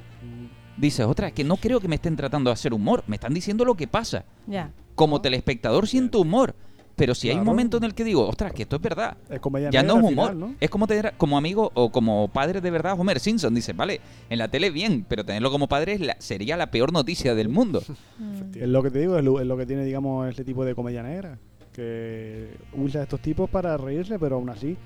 [0.77, 3.33] dices, otra, es que no creo que me estén tratando de hacer humor, me están
[3.33, 4.23] diciendo lo que pasa.
[4.47, 4.71] Ya.
[4.95, 6.55] Como telespectador siento humor.
[6.95, 9.17] Pero si hay un momento en el que digo, ostras, que esto es verdad.
[9.29, 10.31] Es comedia Ya negra no es humor.
[10.31, 10.55] final, ¿no?
[10.59, 13.55] Es como tener como amigo o como padre de verdad Homer Simpson.
[13.55, 16.93] Dice, vale, en la tele bien, pero tenerlo como padre es la- sería la peor
[16.93, 17.81] noticia del mundo.
[18.55, 20.75] Es lo que te digo, es lo, es lo que tiene, digamos, este tipo de
[20.75, 21.37] comedia negra.
[21.73, 24.77] Que usa estos tipos para reírse, pero aún así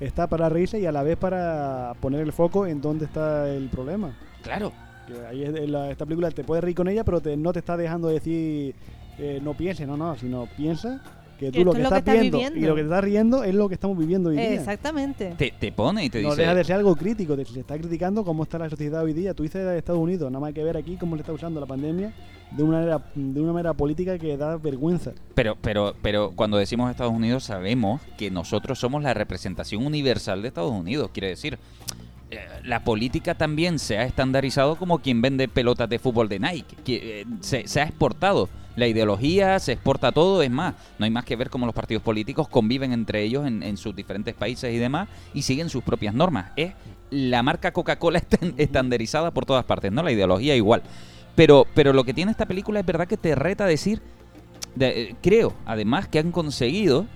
[0.00, 3.68] está para reírse y a la vez para poner el foco en dónde está el
[3.68, 4.16] problema.
[4.42, 4.72] Claro.
[5.06, 7.52] Que ahí es- en la- esta película te puedes reír con ella, pero te- no
[7.52, 8.74] te está dejando decir
[9.16, 11.00] eh, no pienses, no, no, sino piensa
[11.38, 12.68] que tú Que lo que es lo que estás estás viendo y viviendo.
[12.68, 14.54] lo que te estás riendo es lo que estamos viviendo hoy día.
[14.54, 15.34] Exactamente.
[15.36, 16.42] Te, te pone y te no dice...
[16.42, 19.34] deja de ser algo crítico, se está criticando cómo está la sociedad hoy día.
[19.34, 21.60] Tú dices de Estados Unidos, nada más hay que ver aquí cómo le está usando
[21.60, 22.12] la pandemia
[22.50, 25.12] de una manera, de una manera política que da vergüenza.
[25.34, 30.48] Pero, pero, pero cuando decimos Estados Unidos sabemos que nosotros somos la representación universal de
[30.48, 31.10] Estados Unidos.
[31.12, 31.58] Quiere decir,
[32.30, 36.76] eh, la política también se ha estandarizado como quien vende pelotas de fútbol de Nike.
[36.84, 38.48] Que, eh, se, se ha exportado.
[38.76, 40.42] La ideología se exporta todo.
[40.42, 43.62] Es más, no hay más que ver cómo los partidos políticos conviven entre ellos en,
[43.62, 46.50] en sus diferentes países y demás y siguen sus propias normas.
[46.56, 46.72] Es
[47.10, 50.02] la marca Coca-Cola estan- estandarizada por todas partes, ¿no?
[50.02, 50.82] La ideología igual.
[51.36, 54.00] Pero, pero lo que tiene esta película es verdad que te reta a decir
[54.74, 57.06] de- eh, creo, además, que han conseguido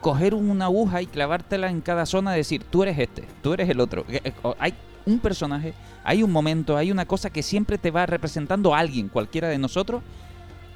[0.00, 3.80] coger una aguja y clavártela en cada zona, decir, tú eres este, tú eres el
[3.80, 4.04] otro.
[4.08, 8.06] Eh, eh, Hay un personaje, hay un momento, hay una cosa que siempre te va
[8.06, 10.02] representando a alguien, cualquiera de nosotros,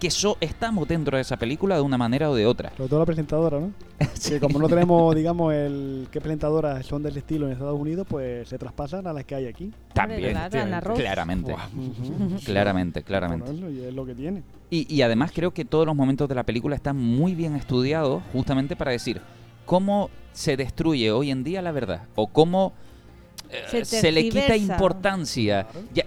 [0.01, 2.71] que so- estamos dentro de esa película de una manera o de otra.
[2.77, 3.73] Sobre todo la presentadora, ¿no?
[4.29, 8.49] Que como no tenemos, digamos, el qué presentadoras son del estilo en Estados Unidos, pues
[8.49, 9.71] se traspasan a las que hay aquí.
[9.93, 11.55] También, claro, claramente.
[12.45, 13.53] Claramente, claramente.
[13.53, 14.43] Y es lo que tiene.
[14.71, 18.23] Y, y además creo que todos los momentos de la película están muy bien estudiados
[18.33, 19.21] justamente para decir
[19.65, 22.73] cómo se destruye hoy en día la verdad o cómo
[23.51, 25.67] eh, Se se, le quita importancia.
[25.95, 26.05] Ya-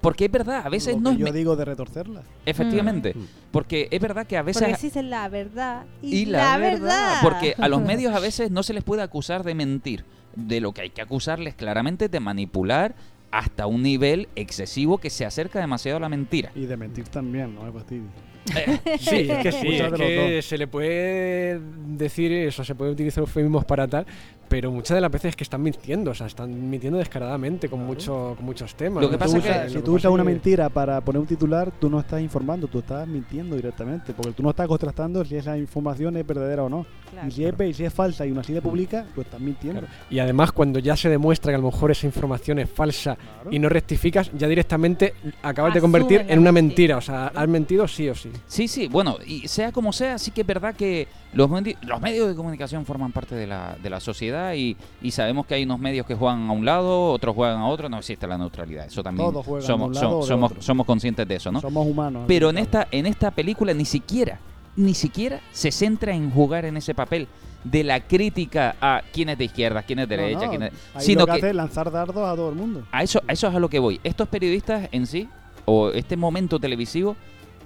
[0.00, 1.28] porque es verdad, a veces Lo no que es...
[1.28, 2.22] yo digo de retorcerla.
[2.46, 3.26] Efectivamente, Mm.
[3.50, 4.62] porque es verdad que a veces...
[4.62, 7.18] Porque existe la verdad y, y la, verdad.
[7.22, 10.04] Porque a los medios a veces no se les puede acusar de mentir.
[10.36, 12.94] De lo que hay que acusarles claramente es de manipular
[13.32, 16.52] hasta un nivel excesivo que se acerca demasiado a la mentira.
[16.54, 18.04] Y de mentir también, no me fastidio.
[18.98, 20.44] Sí, es que sí, es de los que dos.
[20.46, 24.06] se le puede decir eso, se puede utilizar eufemismos para tal,
[24.48, 27.84] pero muchas de las veces es que están mintiendo, o sea, están mintiendo descaradamente con,
[27.84, 29.02] mucho, con muchos temas.
[29.02, 29.18] Lo que ¿no?
[29.18, 31.20] pasa Tú es que- usas- lo si que tú usas una que- mentira para poner
[31.20, 35.24] un titular, tú no estás informando, tú estás mintiendo directamente, porque tú no estás contrastando
[35.24, 36.86] si esa información es verdadera o no.
[37.10, 37.28] Claro.
[37.28, 39.40] Y si es, ve- y si es falsa y una así de publica, pues estás
[39.40, 39.80] mintiendo.
[39.80, 39.94] Claro.
[40.10, 43.50] Y además, cuando ya se demuestra que a lo mejor esa información es falsa Claro.
[43.50, 46.96] y no rectificas, ya directamente acabas de convertir en una mentira.
[46.96, 48.30] O sea, has mentido sí o sí.
[48.46, 51.50] Sí, sí, bueno, y sea como sea, sí que es verdad que los,
[51.82, 55.54] los medios de comunicación forman parte de la, de la sociedad y, y sabemos que
[55.54, 58.38] hay unos medios que juegan a un lado, otros juegan a otro, no existe la
[58.38, 60.62] neutralidad, eso también Todos juegan somos, de un lado som- o de somos, otro.
[60.62, 61.60] somos conscientes de eso, ¿no?
[61.60, 62.24] Somos humanos.
[62.26, 64.38] Pero en esta, en esta película ni siquiera,
[64.76, 67.26] ni siquiera se centra en jugar en ese papel
[67.64, 70.62] de la crítica a quién es de izquierda, quién es de No, derecha, no, quién
[70.62, 70.72] es...
[70.94, 72.84] ahí Sino lo que, que hace es lanzar dardos a todo el mundo.
[72.92, 74.00] a eso, a eso es a lo que voy.
[74.04, 75.28] Estos periodistas en sí,
[75.64, 77.16] o este momento televisivo,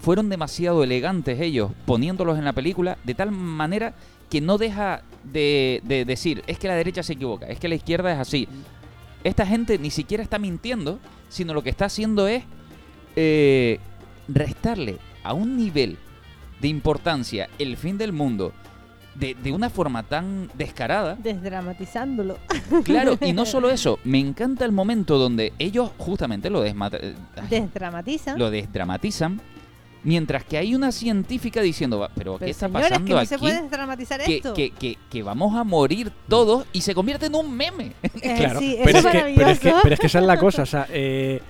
[0.00, 3.94] fueron demasiado elegantes ellos, poniéndolos en la película, de tal manera
[4.30, 7.74] que no deja de, de decir, es que la derecha se equivoca, es que la
[7.74, 8.48] izquierda es así.
[9.24, 12.44] esta gente ni siquiera está mintiendo, sino lo que está haciendo es
[13.16, 13.78] eh,
[14.28, 15.96] restarle a un nivel
[16.60, 18.52] de importancia el fin del mundo
[19.14, 21.16] de, de una forma tan descarada.
[21.16, 22.38] Desdramatizándolo.
[22.84, 26.74] Claro, y no solo eso, me encanta el momento donde ellos justamente lo, eh,
[27.50, 28.38] Desdramatizan.
[28.38, 29.40] lo desdramatizan,
[30.04, 33.18] mientras que hay una científica diciendo, "Va, pero, ¿qué Pero está señores, pasando que no
[33.18, 33.26] aquí?
[33.28, 34.54] se puede desdramatizar que, esto.
[34.54, 37.92] que, que, que vamos a morir todos y se convierte en un meme.
[38.22, 40.24] Eh, Claro, sí, pero, es es que, pero, es que, pero es que esa es
[40.26, 41.40] la cosa, o sea, eh,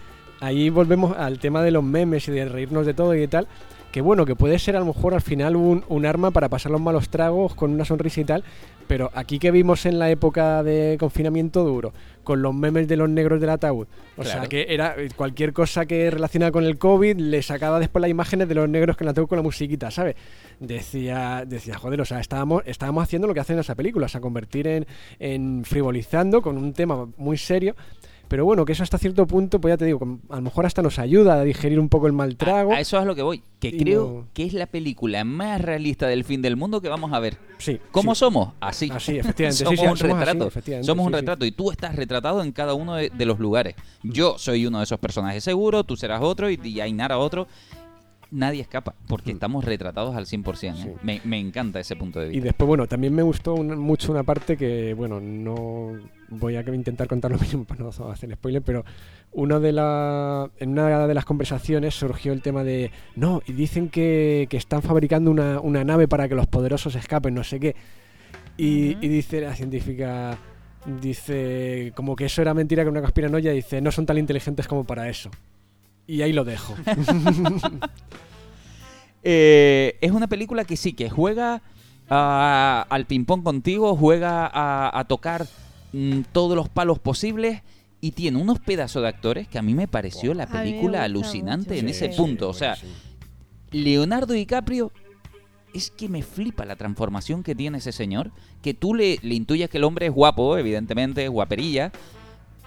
[0.40, 3.46] ahí volvemos al tema de los memes y de reírnos de todo y tal,
[3.92, 6.72] que bueno, que puede ser a lo mejor al final un, un arma para pasar
[6.72, 8.44] los malos tragos con una sonrisa y tal,
[8.88, 11.92] pero aquí que vimos en la época de confinamiento duro,
[12.24, 16.10] con los memes de los negros del ataúd, o sea, que era cualquier cosa que
[16.10, 19.28] relacionada con el COVID, le sacaba después las imágenes de los negros que el ataúd
[19.28, 20.16] con la musiquita, ¿sabes?
[20.58, 24.08] Decía, decía, joder, o sea, estábamos, estábamos haciendo lo que hacen en esa película, o
[24.08, 24.86] sea, convertir en,
[25.18, 27.76] en frivolizando con un tema muy serio.
[28.32, 30.80] Pero bueno, que eso hasta cierto punto, pues ya te digo, a lo mejor hasta
[30.80, 32.72] nos ayuda a digerir un poco el mal trago.
[32.72, 33.42] A eso es lo que voy.
[33.60, 37.12] Que creo no- que es la película más realista del fin del mundo que vamos
[37.12, 37.36] a ver.
[37.58, 37.78] Sí.
[37.90, 38.20] ¿Cómo sí.
[38.20, 38.54] somos?
[38.58, 38.88] Así.
[38.90, 39.62] Así, efectivamente.
[39.64, 40.50] Somos sí, un somos retrato.
[40.82, 41.44] somos un retrato.
[41.44, 43.74] Y tú estás retratado en cada uno de, de los lugares.
[44.02, 47.46] Yo soy uno de esos personajes seguro, tú serás otro y, y Ainara otro.
[48.34, 50.86] Nadie escapa, porque estamos retratados al 100%.
[50.86, 50.94] ¿eh?
[51.02, 52.44] Me, me encanta ese punto de Y vista.
[52.46, 55.92] después, bueno, también me gustó un- mucho una parte que, bueno, no
[56.30, 58.84] voy a intentar contar lo mismo para no hacer spoiler, pero
[59.32, 63.90] uno de la, en una de las conversaciones surgió el tema de, no, y dicen
[63.90, 67.76] que, que están fabricando una, una nave para que los poderosos escapen, no sé qué.
[68.56, 70.38] Y, y dice la científica,
[71.00, 74.84] dice, como que eso era mentira, que una conspiranoia, dice, no son tan inteligentes como
[74.84, 75.30] para eso.
[76.06, 76.74] Y ahí lo dejo.
[79.24, 81.62] Eh, es una película que sí, que juega
[82.10, 85.46] ah, al ping-pong contigo, juega a, a tocar
[85.92, 87.62] mm, todos los palos posibles
[88.00, 91.86] y tiene unos pedazos de actores que a mí me pareció la película alucinante mucho,
[91.86, 92.04] en sí.
[92.04, 92.48] ese Sí, punto.
[92.48, 92.76] O sea,
[93.70, 94.90] Leonardo DiCaprio
[95.72, 99.70] es que me flipa la transformación que tiene ese señor, que tú le, le intuyes
[99.70, 101.92] que el hombre es guapo, evidentemente, es guaperilla,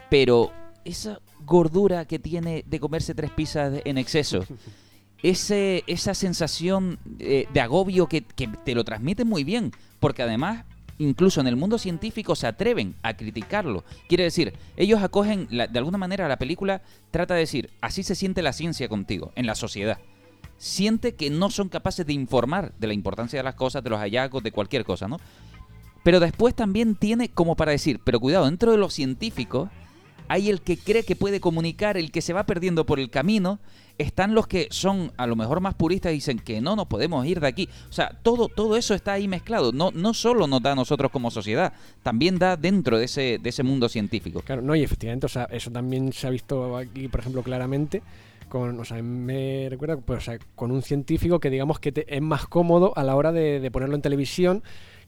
[0.09, 0.53] pero
[0.85, 4.45] esa gordura que tiene de comerse tres pizzas en exceso,
[5.23, 10.65] ese, esa sensación eh, de agobio que, que te lo transmite muy bien, porque además,
[10.99, 13.83] incluso en el mundo científico se atreven a criticarlo.
[14.07, 16.81] Quiere decir, ellos acogen, la- de alguna manera, la película
[17.11, 19.99] trata de decir, así se siente la ciencia contigo, en la sociedad.
[20.57, 23.99] Siente que no son capaces de informar de la importancia de las cosas, de los
[23.99, 25.19] hallazgos, de cualquier cosa, ¿no?
[26.03, 29.69] Pero después también tiene como para decir, pero cuidado, dentro de los científicos
[30.27, 33.59] hay el que cree que puede comunicar, el que se va perdiendo por el camino,
[33.97, 37.25] están los que son a lo mejor más puristas y dicen que no nos podemos
[37.25, 37.69] ir de aquí.
[37.89, 39.71] O sea, todo, todo eso está ahí mezclado.
[39.71, 41.71] No, no solo nos da a nosotros como sociedad,
[42.03, 44.41] también da dentro de ese, de ese mundo científico.
[44.41, 48.01] Claro, no, y efectivamente, o sea, eso también se ha visto aquí, por ejemplo, claramente.
[48.49, 52.15] Con, o sea, me recuerda pues, o sea, con un científico que digamos que te-
[52.15, 54.61] es más cómodo a la hora de, de ponerlo en televisión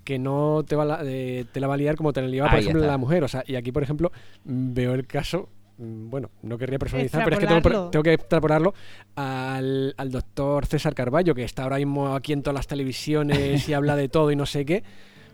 [0.07, 2.47] que no te, va la, de- te la va a liar como te la liaba,
[2.49, 2.93] por Ahí ejemplo, está.
[2.93, 3.25] la mujer.
[3.25, 4.09] O sea, y aquí, por ejemplo,
[4.45, 8.13] mm, veo el caso, mm, bueno, no querría personalizar, pero es que tengo, tengo que
[8.13, 8.73] extrapolarlo
[9.15, 13.73] al, al doctor César Carballo, que está ahora mismo aquí en todas las televisiones y
[13.73, 14.81] habla de todo y no sé qué.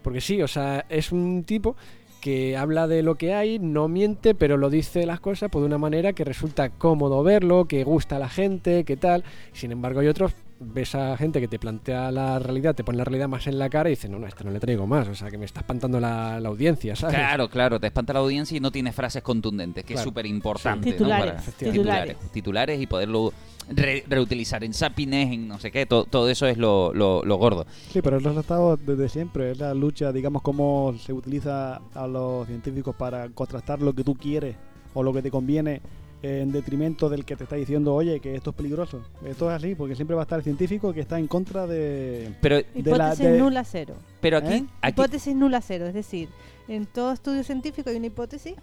[0.01, 1.75] Porque sí, o sea, es un tipo
[2.19, 5.67] que habla de lo que hay, no miente, pero lo dice las cosas pues, de
[5.67, 9.23] una manera que resulta cómodo verlo, que gusta a la gente, que tal.
[9.51, 13.03] Sin embargo, hay otros, ves a gente que te plantea la realidad, te pone la
[13.03, 15.15] realidad más en la cara y dice, no, no, este no le traigo más, o
[15.15, 17.15] sea, que me está espantando la, la audiencia, ¿sabes?
[17.15, 20.85] Claro, claro, te espanta la audiencia y no tienes frases contundentes, que es súper importante.
[20.89, 20.91] Sí.
[20.93, 22.17] Titulares, titulares.
[22.31, 23.33] Titulares y poderlo
[23.69, 27.35] re- reutilizar en sapines, en no sé qué, todo, todo eso es lo, lo, lo
[27.37, 27.65] gordo.
[27.91, 29.51] Sí, pero eso ha estado desde siempre.
[29.51, 34.15] Es la lucha, digamos, cómo se utiliza a los científicos para contrastar lo que tú
[34.15, 34.55] quieres
[34.93, 35.81] o lo que te conviene
[36.23, 39.01] en detrimento del que te está diciendo, oye, que esto es peligroso.
[39.25, 42.33] Esto es así, porque siempre va a estar el científico que está en contra de...
[42.41, 42.79] Pero, de la-
[43.13, 43.95] Hipótesis de- nula cero.
[44.21, 44.65] pero aquí, ¿Eh?
[44.81, 46.29] aquí Hipótesis nula cero, es decir,
[46.69, 48.55] en todo estudio científico hay una hipótesis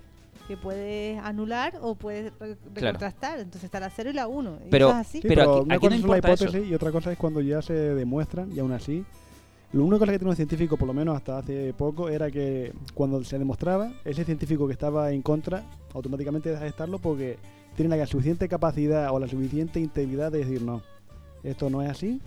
[0.49, 2.57] que puedes anular o puedes re- Claro.
[2.75, 3.39] recontrastar.
[3.39, 4.59] Entonces está la cero y la uno.
[4.67, 5.21] y Pero- eso es así.
[5.21, 6.45] Sí, Pero pero, aquí- una aquí cosa no es la eso.
[6.47, 9.05] hipótesis y otra cosa es cuando ya se demuestran y aún así...
[9.73, 13.23] Lo único que tiene un científico, por lo menos hasta hace poco, era que cuando
[13.23, 15.63] se demostraba, ese científico que estaba en contra,
[15.95, 17.39] automáticamente deja de estarlo porque
[17.77, 20.83] tiene la suficiente capacidad o la suficiente integridad de decir, no,
[21.45, 22.21] esto no es así,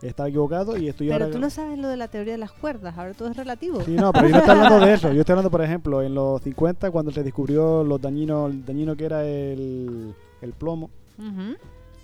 [0.00, 1.34] estaba equivocado y estoy Pero ahora...
[1.34, 3.82] tú no sabes lo de la teoría de las cuerdas, ahora todo es relativo.
[3.82, 5.12] Sí, no, pero yo no estoy hablando de eso.
[5.12, 8.96] Yo estoy hablando, por ejemplo, en los 50, cuando se descubrió los dañinos, el dañino
[8.96, 10.90] que era el, el plomo,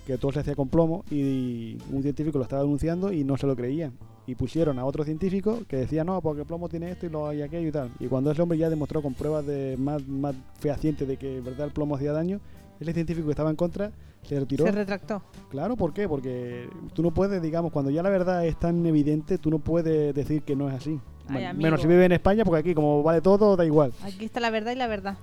[0.05, 3.47] que todo se hacía con plomo, y un científico lo estaba denunciando y no se
[3.47, 3.91] lo creía.
[4.27, 7.27] Y pusieron a otro científico que decía no, porque el plomo tiene esto y lo
[7.27, 7.89] hay aquello y tal.
[7.99, 11.45] Y cuando ese hombre ya demostró con pruebas de más, más fehacientes de que en
[11.45, 12.41] verdad el plomo hacía daño,
[12.79, 13.91] ese científico que estaba en contra
[14.23, 14.65] se retiró.
[14.65, 15.21] Se retractó.
[15.49, 16.09] Claro, ¿por qué?
[16.09, 20.13] Porque tú no puedes, digamos, cuando ya la verdad es tan evidente, tú no puedes
[20.13, 20.99] decir que no es así.
[21.29, 23.93] Ay, menos si vive en España, porque aquí como vale todo, da igual.
[24.03, 25.17] Aquí está la verdad y la verdad.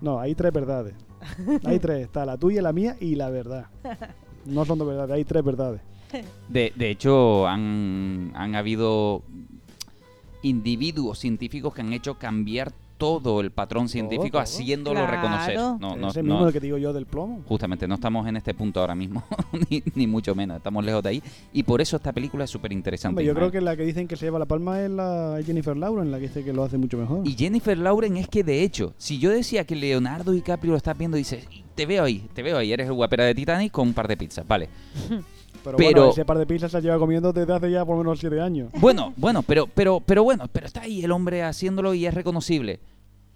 [0.00, 0.94] No, hay tres verdades.
[1.64, 3.66] Hay tres, está la tuya, la mía y la verdad.
[4.46, 5.80] No son dos verdades, hay tres verdades.
[6.48, 9.22] De, de hecho, han, han habido
[10.42, 14.42] individuos científicos que han hecho cambiar todo el patrón científico todo.
[14.42, 15.12] haciéndolo Claro.
[15.12, 15.56] reconocer.
[15.56, 17.42] No, no, Ese no- mismo el que digo yo del plomo.
[17.46, 19.24] Justamente, no estamos en este punto ahora mismo,
[19.70, 21.22] ni, ni mucho menos, estamos lejos de ahí.
[21.52, 23.24] Y por eso esta película es súper interesante.
[23.24, 26.10] Yo creo que la que dicen que se lleva la palma es la Jennifer Lawrence,
[26.10, 27.26] la que dice que lo hace mucho mejor.
[27.26, 30.96] Y Jennifer Lauren es que de hecho, si yo decía que Leonardo DiCaprio lo estás
[30.96, 33.94] viendo, dices, te veo ahí, te veo ahí, eres el guapera de Titanic con un
[33.94, 34.68] par de pizzas, vale.
[35.64, 38.04] pero, pero- bueno, ese par de pizzas se lleva comiendo desde hace ya por lo
[38.04, 38.70] menos siete años.
[38.78, 42.78] Bueno, bueno, pero, pero, pero bueno, pero está ahí el hombre haciéndolo y es reconocible.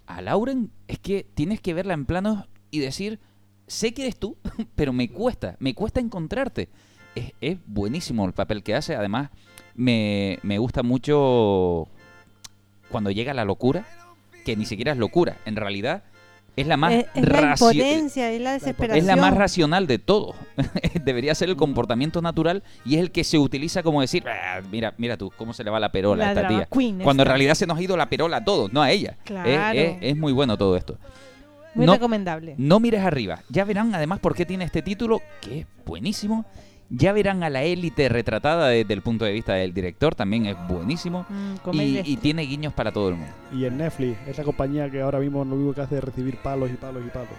[0.07, 3.19] A Lauren es que tienes que verla en planos y decir,
[3.67, 4.37] sé que eres tú,
[4.75, 6.69] pero me cuesta, me cuesta encontrarte.
[7.15, 9.29] Es, es buenísimo el papel que hace, además
[9.75, 11.87] me, me gusta mucho
[12.91, 13.85] cuando llega la locura,
[14.45, 16.03] que ni siquiera es locura, en realidad
[16.61, 18.97] es la más es, es la impotencia, es la desesperación.
[18.97, 20.35] es la más racional de todo.
[21.03, 24.93] Debería ser el comportamiento natural y es el que se utiliza como decir, "Ah, mira,
[24.97, 26.67] mira tú, cómo se le va la perola La a esta tía.
[26.71, 29.11] queen Cuando en realidad se nos ha ido la perola a todos, no a ella.
[29.11, 29.79] Es- Claro.
[29.79, 30.97] Es, es muy bueno todo esto.
[31.75, 32.55] Muy no, recomendable.
[32.57, 33.41] no mires arriba.
[33.49, 36.45] Ya verán además por qué tiene este título, que es buenísimo.
[36.91, 40.55] Ya verán a la élite retratada desde el punto de vista del director, también es
[40.67, 41.25] buenísimo.
[41.29, 43.31] Mm, Y, tiene guiños para todo el mundo.
[43.53, 46.69] Y en Netflix, esa compañía que ahora mismo lo único que hace es recibir palos
[46.71, 47.29] y palos y palos.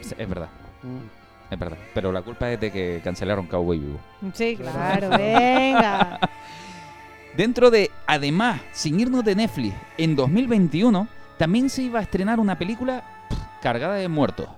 [0.00, 0.48] Es, es verdad,
[0.84, 1.52] Mm.
[1.52, 1.78] es verdad.
[1.94, 3.98] Pero la culpa es de que cancelaron Cowboy Vivo.
[4.34, 6.20] Sí, claro, venga.
[7.36, 12.56] Dentro de, además, sin irnos de Netflix, en 2021 también se iba a estrenar una
[12.56, 14.48] película pff, cargada de muertos.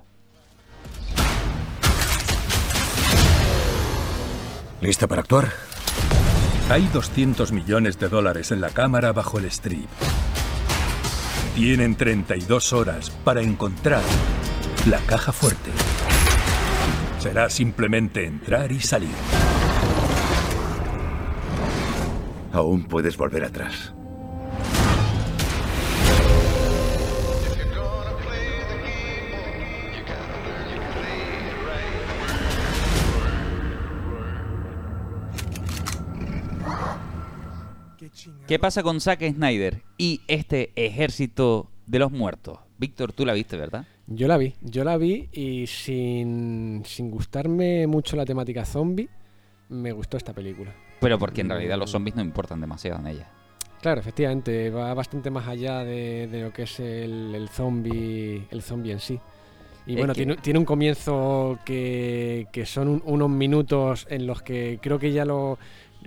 [4.84, 5.48] ¿Lista para actuar?
[6.68, 9.88] Hay 200 millones de dólares en la cámara bajo el strip.
[11.54, 14.02] Tienen 32 horas para encontrar
[14.86, 15.70] la caja fuerte.
[17.18, 19.14] Será simplemente entrar y salir.
[22.52, 23.94] Aún puedes volver atrás.
[38.46, 42.58] ¿Qué pasa con Zack Snyder y este ejército de los muertos?
[42.78, 43.86] Víctor, tú la viste, ¿verdad?
[44.06, 49.08] Yo la vi, yo la vi y sin, sin gustarme mucho la temática zombie,
[49.70, 50.74] me gustó esta película.
[51.00, 53.30] Pero porque en realidad los zombies no importan demasiado en ella.
[53.80, 58.62] Claro, efectivamente, va bastante más allá de, de lo que es el, el zombie el
[58.62, 59.18] zombie en sí.
[59.86, 64.26] Y Es bueno, que- tiene, tiene un comienzo que, que son un- unos minutos en
[64.26, 65.58] los que creo que ya lo...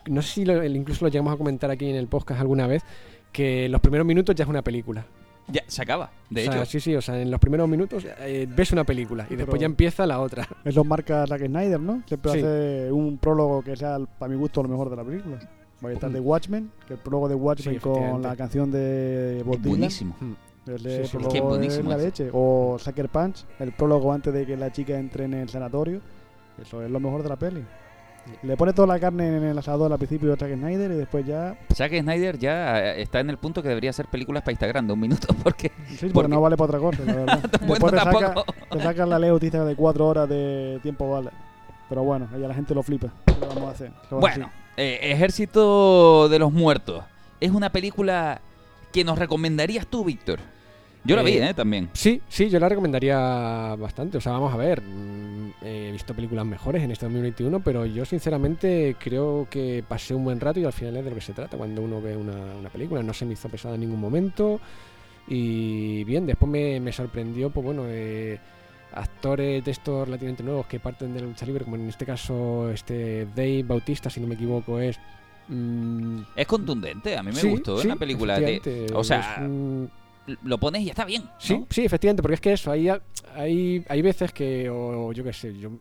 [0.09, 2.83] No sé si lo- incluso lo llegamos a comentar aquí en el podcast alguna vez,
[3.31, 5.05] que los primeros minutos ya es una película.
[5.49, 6.65] Ya, se acaba, de O sea, hecho.
[6.71, 9.65] Sí, sí, o sea, en los primeros minutos eh, ves una película y después ya
[9.65, 10.45] empieza la otra.
[10.65, 12.03] Eso marca Zack Snyder, ¿no?
[12.05, 12.37] Siempre Sí.
[12.39, 15.39] hace un prólogo que sea, para mi gusto, lo mejor de la película.
[15.83, 19.41] Va a estar de Watchmen, que el prólogo de Watchmen Sí, con la canción de
[19.45, 19.77] Bob Es Dylan.
[19.77, 20.15] buenísimo.
[20.65, 22.05] Ese Sí, sí, prólogo es que es buenísimo la ese.
[22.05, 22.29] leche.
[22.33, 26.01] O Sucker Punch, el prólogo antes de que la chica entre en el sanatorio.
[26.61, 27.63] Eso es lo mejor de la peli.
[28.43, 31.25] Le pone toda la carne en el asador al principio de Zack Snyder y después
[31.25, 31.57] ya...
[31.73, 34.93] Zack Snyder ya eh, está en el punto que debería hacer películas para Instagram de
[34.93, 35.71] un minuto, porque...
[35.89, 37.39] Sí, porque, porque- no vale para otra cosa, la verdad.
[37.67, 38.53] Bueno, después te saca, tampoco.
[38.71, 41.29] te sacan la ley autista de cuatro horas de tiempo vale.
[41.89, 43.07] Pero bueno, ya la gente lo flipa.
[43.25, 43.91] ¿Qué le vamos a hacer?
[44.11, 44.55] Bueno, así.
[44.81, 47.03] eh, Ejército de los Muertos.
[47.39, 48.41] Es una película
[48.91, 50.39] que nos recomendarías tú, Víctor.
[51.07, 51.53] Yo la vi, Eh, ¿eh?
[51.53, 51.89] También.
[51.93, 53.17] Sí, sí, yo la recomendaría
[53.79, 54.17] bastante.
[54.17, 58.03] O sea, vamos a ver, mm, he visto películas mejores en este 2021, pero yo
[58.05, 61.33] sinceramente creo que pasé un buen rato y al final es de lo que se
[61.33, 63.01] trata cuando uno ve una, una película.
[63.01, 64.59] No se me hizo pesada en ningún momento.
[65.27, 68.39] Y bien, después me, me sorprendió, pues bueno, eh,
[68.93, 72.69] actores de estos relativamente nuevos que parten de la lucha libre, como en este caso
[72.71, 74.97] este Dave Bautista, si no me equivoco, es...
[75.49, 77.77] mm, Es contundente, a mí me sí, gustó.
[77.79, 78.89] Sí, una película de...
[78.93, 79.49] O sea, es
[80.43, 81.23] lo pones y está bien.
[81.23, 81.31] ¿no?
[81.39, 82.89] Sí, sí, efectivamente, porque es que eso, hay,
[83.35, 85.71] hay, hay veces que, o yo qué sé, yo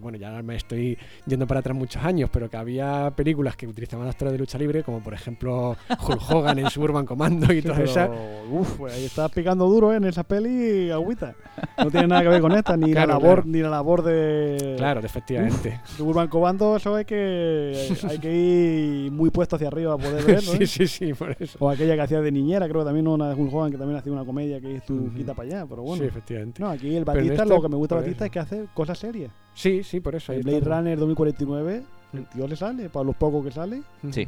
[0.00, 4.08] bueno, ya me estoy yendo para atrás muchos años, pero que había películas que utilizaban
[4.08, 7.80] actores de lucha libre, como por ejemplo Hulk Hogan en Suburban Commando y Sí, todas
[7.80, 8.10] esas.
[8.50, 9.96] Uf, pues ahí estás picando duro ¿eh?
[9.96, 11.34] en esa peli, agüita.
[11.76, 13.42] No tiene nada que ver con esta, ni Claro, la labor, claro.
[13.46, 14.74] ni la labor de.
[14.76, 15.80] Claro, efectivamente.
[15.84, 20.10] Uf, de Urban Cobando, eso hay que hay que ir muy puesto hacia arriba para
[20.10, 20.52] poder verlo.
[20.56, 20.66] sí, ¿eh?
[20.66, 21.56] sí, sí, por eso.
[21.60, 23.98] O aquella que hacía de niñera, creo que también una de Hulk Hogan que también
[23.98, 25.10] hacía una comedia que es tu Ujú.
[25.14, 26.02] quita para allá, pero bueno.
[26.02, 26.62] Sí, efectivamente.
[26.62, 29.30] No, aquí el Batista, esto, lo que me gusta Batista es que hace cosas serias.
[29.58, 30.32] Sí, sí, por eso.
[30.32, 30.76] El Blade está.
[30.78, 31.82] Runner 2049,
[32.12, 33.82] el tío le sale, para los pocos que sale,
[34.12, 34.26] Sí.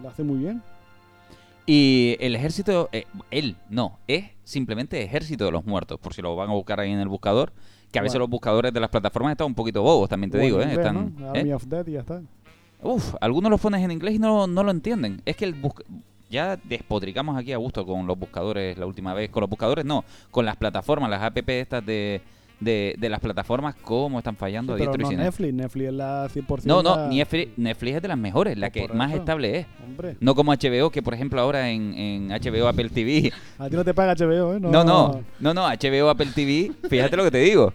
[0.00, 0.62] lo hace muy bien.
[1.66, 6.34] Y el ejército, eh, él, no, es simplemente ejército de los muertos, por si lo
[6.36, 7.52] van a buscar ahí en el buscador,
[7.92, 8.24] que a veces Bueno.
[8.24, 10.64] los buscadores de las plataformas están un poquito bobos, también te digo, ¿eh?
[10.64, 11.34] inglés, Están, ¿no?
[11.34, 11.38] ¿eh?
[11.40, 12.22] Army of Dead y ya está.
[12.82, 15.20] Uf, algunos los pones en inglés y no, no lo entienden.
[15.26, 15.84] Es que el busca-
[16.30, 19.30] ya despotricamos aquí a gusto con los buscadores la última vez.
[19.30, 22.22] Con los buscadores no, con las plataformas, las app estas de,
[22.60, 25.10] de, de las plataformas, cómo están fallando Sí, pero no.
[25.10, 26.60] Netflix, Netflix es la 100%.
[26.64, 29.66] No, no, la- Netflix, Netflix es de las mejores, la que más estable es.
[29.84, 30.16] Hombre.
[30.20, 33.84] No como HBO, que por ejemplo ahora en, en HBO Apple TV A ti no
[33.84, 34.60] te paga HBO, ¿eh?
[34.60, 37.72] no, no, no, no, HBO Apple TV, fíjate lo que te digo.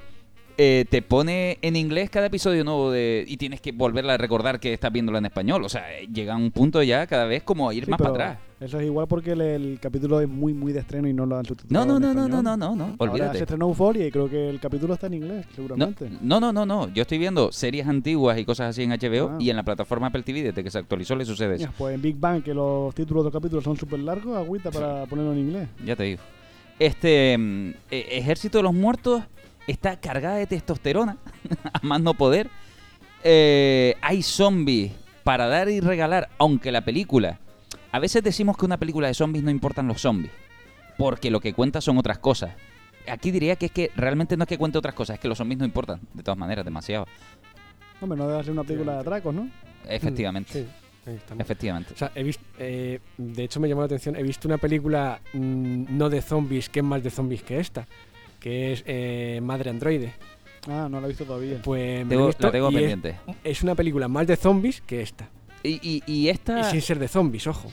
[0.57, 4.57] Eh, te pone en inglés cada episodio nuevo de, y tienes que volverla a recordar
[4.61, 5.61] que estás viéndolo en español.
[5.65, 5.83] O sea,
[6.13, 8.37] llega a un punto ya cada vez como a ir Sí, más para atrás.
[8.65, 11.35] Eso es igual porque el, el capítulo es muy, muy de estreno y no lo
[11.37, 11.85] han No, subtitulado.
[11.85, 12.43] no, en no, no, español.
[12.43, 13.37] no, no, no, no, Ahora olvídate.
[13.37, 16.09] se estrenó Euphoria y creo que el capítulo está en inglés, No, seguramente.
[16.21, 16.89] no, no, no, no.
[16.93, 19.37] Yo estoy viendo series antiguas y cosas así en HBO Ah.
[19.39, 21.69] y en la plataforma Apple TV desde que se actualizó le sucede eso.
[21.77, 25.05] Pues en Big Bang, que los títulos de los capítulos son súper largos, agüita para
[25.05, 25.69] ponerlo en inglés.
[25.85, 26.21] Ya te digo.
[26.79, 29.23] Este mm, eh, Ejército de los Muertos
[29.67, 31.17] está cargada de testosterona,
[31.73, 32.49] a más no poder.
[33.23, 34.91] Eh, hay zombies
[35.23, 37.39] para dar y regalar, aunque la película...
[37.95, 40.29] A veces decimos que una película de zombies no importan los zombies,
[40.97, 42.53] porque lo que cuenta son otras cosas.
[43.07, 45.37] Aquí diría que es que realmente no es que cuente otras cosas, es que los
[45.37, 47.07] zombies no importan, de todas maneras, demasiado.
[48.01, 49.49] Hombre, no debe ser una película de atracos, ¿no?
[49.87, 50.51] Efectivamente.
[50.51, 50.67] Sí.
[51.39, 51.93] Efectivamente.
[51.93, 55.21] O sea, he visto, eh, de hecho me llamó la atención, he visto una película
[55.31, 57.87] mm, no de zombies, que es más de zombies que esta,
[58.41, 60.11] que es eh, Madre Androide.
[60.67, 61.61] Ah, no la he visto todavía.
[61.63, 63.15] Pues me Tengo- he visto la tengo y es- pendiente.
[63.45, 65.29] Es, una película más de zombies que esta.
[65.65, 66.59] Y, y, y esta...
[66.61, 67.71] Y sin ser de zombies, ojo.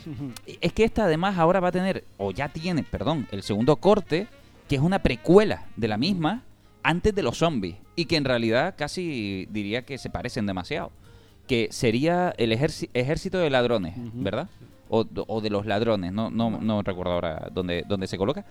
[0.61, 4.27] Es que esta además ahora va a tener, o ya tiene, perdón, el segundo corte,
[4.69, 6.43] que es una precuela de la misma
[6.83, 7.77] antes de los zombies.
[7.95, 10.91] Y que en realidad casi diría que se parecen demasiado.
[11.47, 14.49] Que sería el ejército de ladrones, ¿verdad?
[14.89, 18.45] O, o de los ladrones, no, no, no recuerdo ahora dónde, dónde se coloca.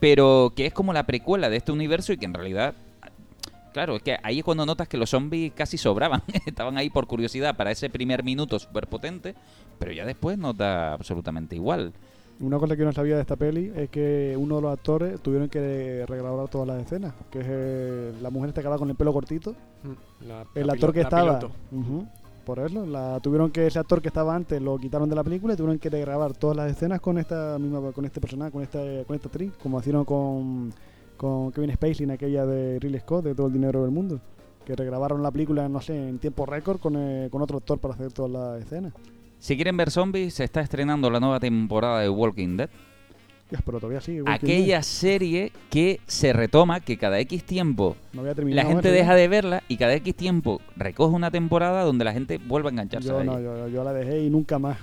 [0.00, 2.74] Pero que es como la precuela de este universo y que en realidad
[3.74, 6.22] Claro, es que ahí es cuando notas que los zombies casi sobraban.
[6.46, 9.34] Estaban ahí por curiosidad para ese primer minuto súper potente,
[9.80, 11.92] pero ya después nos da absolutamente igual.
[12.38, 15.48] Una cosa que no sabía de esta peli es que uno de los actores tuvieron
[15.48, 17.14] que regrabar todas las escenas.
[17.32, 19.56] Que es eh, la mujer esta que va con el pelo cortito.
[19.82, 21.40] Mm, La- el la actor que estaba.
[22.44, 25.54] por eso, la, tuvieron que ese actor que estaba antes lo quitaron de la película
[25.54, 28.78] y tuvieron que regrabar todas las escenas con esta misma, con este personaje, con esta,
[29.04, 30.72] con esta actriz, como hicieron con,
[31.16, 34.20] con Kevin Spacey en aquella de Ridley Scott de todo el dinero del mundo.
[34.64, 37.94] Que regrabaron la película, no sé, en tiempo récord con, eh, con otro actor para
[37.94, 38.92] hacer todas las escenas.
[39.38, 42.70] Si quieren ver zombies, se está estrenando la nueva temporada de Walking Dead.
[43.50, 43.98] Ya, pero todavía.
[44.00, 44.82] Walking Aquella Dead.
[44.82, 49.62] serie que se retoma, que cada X tiempo No había la gente deja de verla
[49.68, 53.24] y cada X tiempo recoge una temporada donde la gente vuelve a engancharse Yo a
[53.24, 53.42] no, ella.
[53.42, 54.78] yo, yo la dejé y nunca más.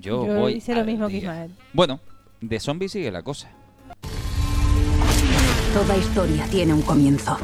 [0.00, 1.18] Yo, Yo voy hice lo mismo que.
[1.18, 1.52] Ismael.
[1.72, 2.00] Bueno,
[2.40, 3.50] de zombies sigue la cosa.
[5.76, 7.36] Toda historia tiene un comienzo.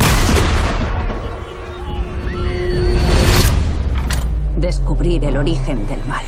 [4.57, 6.25] Descubrir el origen del mal.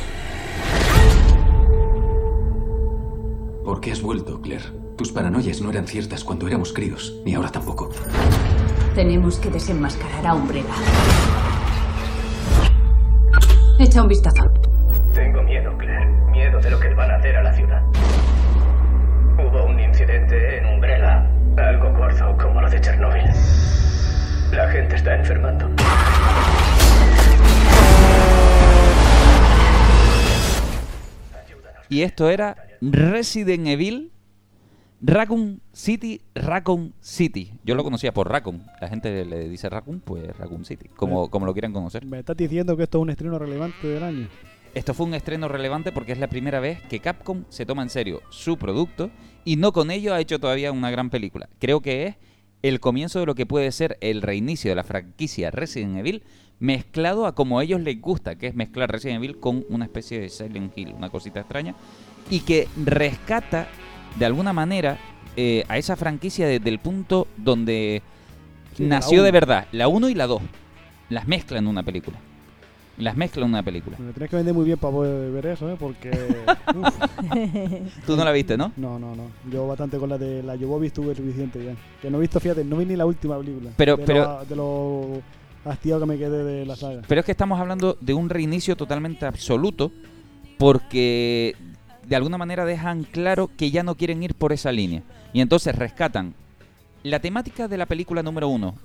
[3.63, 4.65] ¿Por qué has vuelto, Claire?
[4.95, 7.89] Tus paranoias no eran ciertas cuando éramos críos, ni ahora tampoco.
[8.93, 10.75] Tenemos que desenmascarar a Umbrella.
[13.79, 14.43] Echa un vistazo.
[15.11, 16.05] Tengo miedo, Claire.
[16.29, 17.81] Miedo de lo que le van a hacer a la ciudad.
[19.39, 20.74] Hubo un incidente en Umbrella.
[22.13, 23.23] Como lo de Chernóbil.
[24.51, 25.69] La gente está enfermando.
[31.89, 34.11] Y esto era Resident Evil
[35.01, 37.53] Raccoon City, Raccoon City.
[37.63, 38.63] Yo lo conocía por Raccoon.
[38.79, 42.05] La gente le dice Raccoon, pues Raccoon City, como, como lo quieran conocer.
[42.05, 44.27] Me estás diciendo que esto es un estreno relevante del año.
[44.75, 47.89] Esto fue un estreno relevante porque es la primera vez que Capcom se toma en
[47.89, 49.09] serio su producto
[49.45, 51.47] y no con ello ha hecho todavía una gran película.
[51.59, 52.15] Creo que es
[52.63, 56.23] el comienzo de lo que puede ser el reinicio de la franquicia Resident Evil
[56.59, 60.19] mezclado a como a ellos les gusta, que es mezclar Resident Evil con una especie
[60.19, 61.75] de Silent Hill, una cosita extraña,
[62.29, 63.67] y que rescata
[64.17, 64.97] de alguna manera
[65.37, 68.01] eh, a esa franquicia desde el punto donde
[68.75, 70.41] Sí, nació de verdad, la 1 y la 2.
[71.09, 72.17] las mezcla en una película.
[72.97, 73.97] Las mezcla en una película.
[73.99, 75.75] Me tienes que vender muy bien para poder ver eso, ¿eh?
[75.77, 76.11] Porque.
[78.05, 78.71] Tú no la viste, ¿no?
[78.77, 79.23] No, no, no.
[79.51, 81.73] Yo bastante con la de la Jovovich tuve suficiente ya.
[82.01, 83.71] Que no he visto, fíjate, no vi ni la última película.
[83.75, 85.21] Pero- de pero- Lo, de lo
[85.71, 87.01] hastiado que me quedé de la saga.
[87.07, 89.91] Pero es que estamos hablando de un reinicio totalmente absoluto
[90.57, 91.55] porque
[92.07, 95.03] de alguna manera dejan claro que ya no quieren ir por esa línea.
[95.33, 96.33] Y entonces rescatan
[97.03, 98.75] la temática de la película número uno,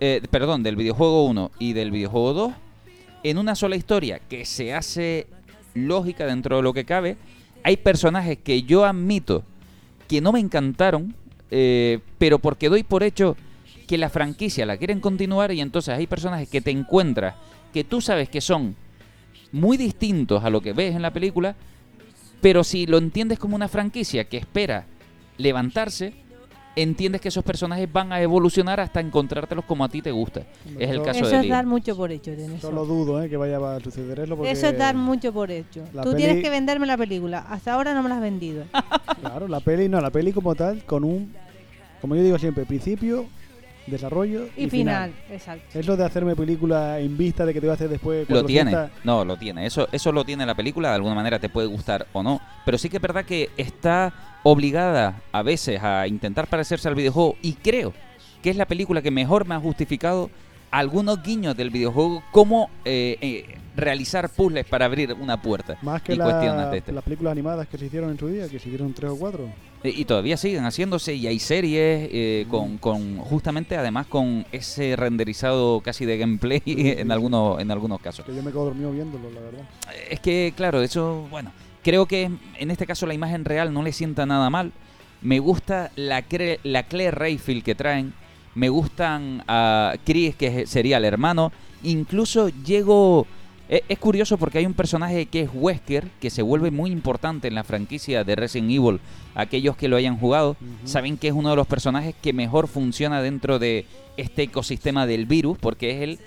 [0.00, 2.52] eh, perdón, del videojuego 1 y del videojuego 2
[3.22, 5.26] en una sola historia que se hace
[5.74, 7.16] lógica dentro de lo que cabe.
[7.62, 9.44] Hay personajes que yo admito
[10.08, 11.14] que no me encantaron,
[11.50, 13.36] eh, pero porque doy por hecho
[13.86, 17.34] que la franquicia la quieren continuar y entonces hay personajes que te encuentras
[17.72, 18.76] que tú sabes que son
[19.50, 21.56] muy distintos a lo que ves en la película,
[22.40, 24.86] pero si lo entiendes como una franquicia que espera
[25.38, 26.14] levantarse,
[26.74, 30.40] entiendes que esos personajes van a evolucionar hasta encontrártelos como a ti te gusta.
[30.78, 31.48] Es el Eso- caso Eso de es Leon.
[31.50, 32.68] dar mucho por hecho, en eso.
[32.68, 33.28] Solo dudo, ¿eh?
[33.28, 34.36] Que vaya a suceder eso.
[34.36, 35.84] Porque Eso es dar mucho por hecho.
[36.02, 37.40] Tú tienes peli- que venderme la película.
[37.48, 38.64] Hasta ahora no me la has vendido.
[39.20, 41.32] Claro, la peli, no, la peli como tal, con un.
[42.00, 43.26] Como yo digo siempre, principio,
[43.86, 45.78] desarrollo y, Y final, exacto.
[45.78, 48.28] Eso de hacerme película en vista de que te voy a hacer después.
[48.28, 49.66] Lo tiene, 400, no, lo tiene.
[49.66, 52.40] Eso, eso lo tiene la película, de alguna manera te puede gustar o no.
[52.64, 54.12] Pero sí que es verdad que está
[54.42, 57.92] obligada a veces a intentar parecerse al videojuego y creo
[58.42, 60.30] que es la película que mejor me ha justificado
[60.70, 66.12] algunos guiños del videojuego, como eh, eh, realizar puzzles para abrir una puerta Más que
[66.14, 66.92] y la- de este.
[66.92, 69.48] las películas animadas que se hicieron en su día, que se hicieron tres o cuatro.
[69.84, 72.50] Y todavía siguen haciéndose y hay series eh, Mm.
[72.50, 78.24] con, con justamente además con ese renderizado casi de gameplay en algunos en algunos casos.
[78.24, 79.62] Que yo me quedo dormido viéndolo, la verdad.
[80.08, 81.50] Es que, claro, eso, bueno,
[81.82, 84.70] creo que en este caso la imagen real no le sienta nada mal.
[85.20, 88.12] Me gusta la, Cre- la Claire Rayfield que traen.
[88.54, 91.50] Me gustan a Chris, que sería el hermano.
[91.82, 93.26] Incluso llego...
[93.72, 97.48] e- Es curioso porque hay un personaje que es Wesker, que se vuelve muy importante
[97.48, 99.00] en la franquicia de Resident Evil.
[99.34, 103.22] Aquellos que lo hayan jugado saben que es uno de los personajes que mejor funciona
[103.22, 106.18] dentro de este ecosistema del virus, porque es el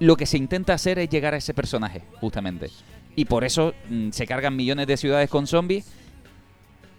[0.00, 2.70] lo que se intenta hacer es llegar a ese personaje, justamente.
[3.16, 5.86] Y por eso mm, se cargan millones de ciudades con zombies,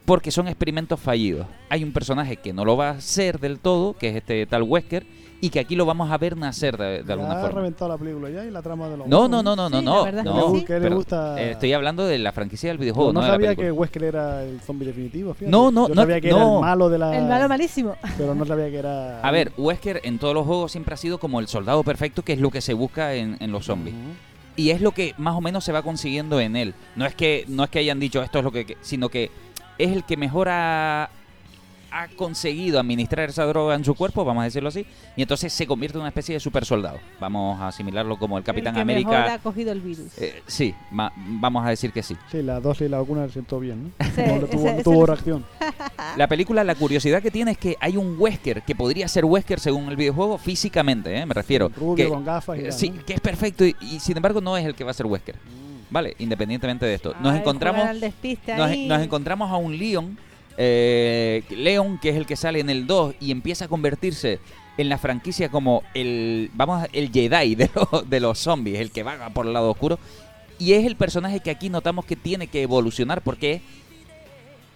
[0.05, 1.47] porque son experimentos fallidos.
[1.69, 4.63] Hay un personaje que no lo va a hacer del todo, que es este tal
[4.63, 5.05] Wesker,
[5.43, 7.55] y que aquí lo vamos a ver nacer de, de alguna ha forma.
[7.61, 9.85] reventado la película ya y la trama de los No, no, no, no, no, Sí,
[9.85, 9.97] no.
[9.97, 10.65] la verdad es que no, sí.
[10.65, 13.27] Que le pero, gusta- eh, estoy hablando de la franquicia del videojuego, no no, de
[13.27, 15.51] la sabía que Wesker era el zombie definitivo, fíjate.
[15.51, 16.55] No, no, Yo no, sabía que era no.
[16.57, 17.17] el malo de la...
[17.17, 17.95] El malo malísimo.
[18.17, 19.19] Pero no sabía que era...
[19.21, 22.33] A ver, Wesker en todos los juegos siempre ha sido como el soldado perfecto, que
[22.33, 23.95] es lo que se busca en, en los zombies.
[24.55, 26.73] Y es lo que más o menos se va consiguiendo en él.
[26.95, 29.31] No es que no es que hayan dicho esto es lo que, que- sino que
[29.77, 31.09] es el que mejor ha,
[31.91, 34.85] ha conseguido administrar esa droga en su cuerpo, vamos a decirlo así,
[35.15, 36.99] y entonces se convierte en una especie de super soldado.
[37.19, 39.33] Vamos a asimilarlo como el Capitán el que mejor América.
[39.35, 40.07] ha cogido el virus.
[40.17, 42.15] Eh, sí, ma- vamos a decir que sí.
[42.31, 44.05] Sí, la dosis y la vacuna se sentó bien, ¿no?
[44.15, 45.45] Sí, no, no tuvo, ese- no ese tuvo le- reacción.
[46.17, 49.59] La película, la curiosidad que tiene es que hay un Wesker que podría ser Wesker
[49.59, 51.25] según el videojuego físicamente, ¿eh?
[51.25, 51.69] me refiero.
[51.75, 53.05] Rubio, que, con gafas y eh, Sí, ¿no?
[53.05, 55.35] que es perfecto y, y sin embargo no es el que va a ser Wesker.
[55.89, 57.13] Vale, independientemente de esto.
[57.19, 60.17] Nos Ay, encontramos nos, nos encontramos a un Leon,
[60.57, 64.39] eh, Leon que es el que sale en el 2 y empieza a convertirse
[64.77, 69.29] en la franquicia como el vamos el Jedi de los, de zombies, el que vaga
[69.29, 69.99] por el lado oscuro
[70.61, 73.61] y es el personaje que aquí notamos que tiene que evolucionar porque es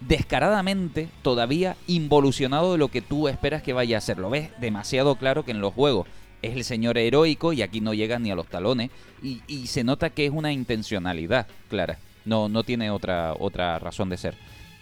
[0.00, 4.18] descaradamente todavía involucionado de lo que tú esperas que vaya a ser.
[4.18, 6.08] Lo ves demasiado claro que en los juegos
[6.42, 8.90] es el señor heroico y aquí no llega ni a los talones
[9.22, 11.98] y, y se nota que es una intencionalidad clara.
[12.24, 14.34] No, no tiene otra, otra razón de ser.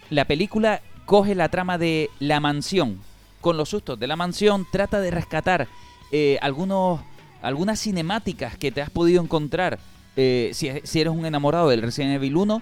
[0.09, 2.99] La película coge la trama de la mansión.
[3.41, 5.67] Con los sustos de la mansión trata de rescatar
[6.11, 7.01] eh, algunos,
[7.41, 9.79] algunas cinemáticas que te has podido encontrar
[10.15, 12.61] eh, si, si eres un enamorado del Resident Evil 1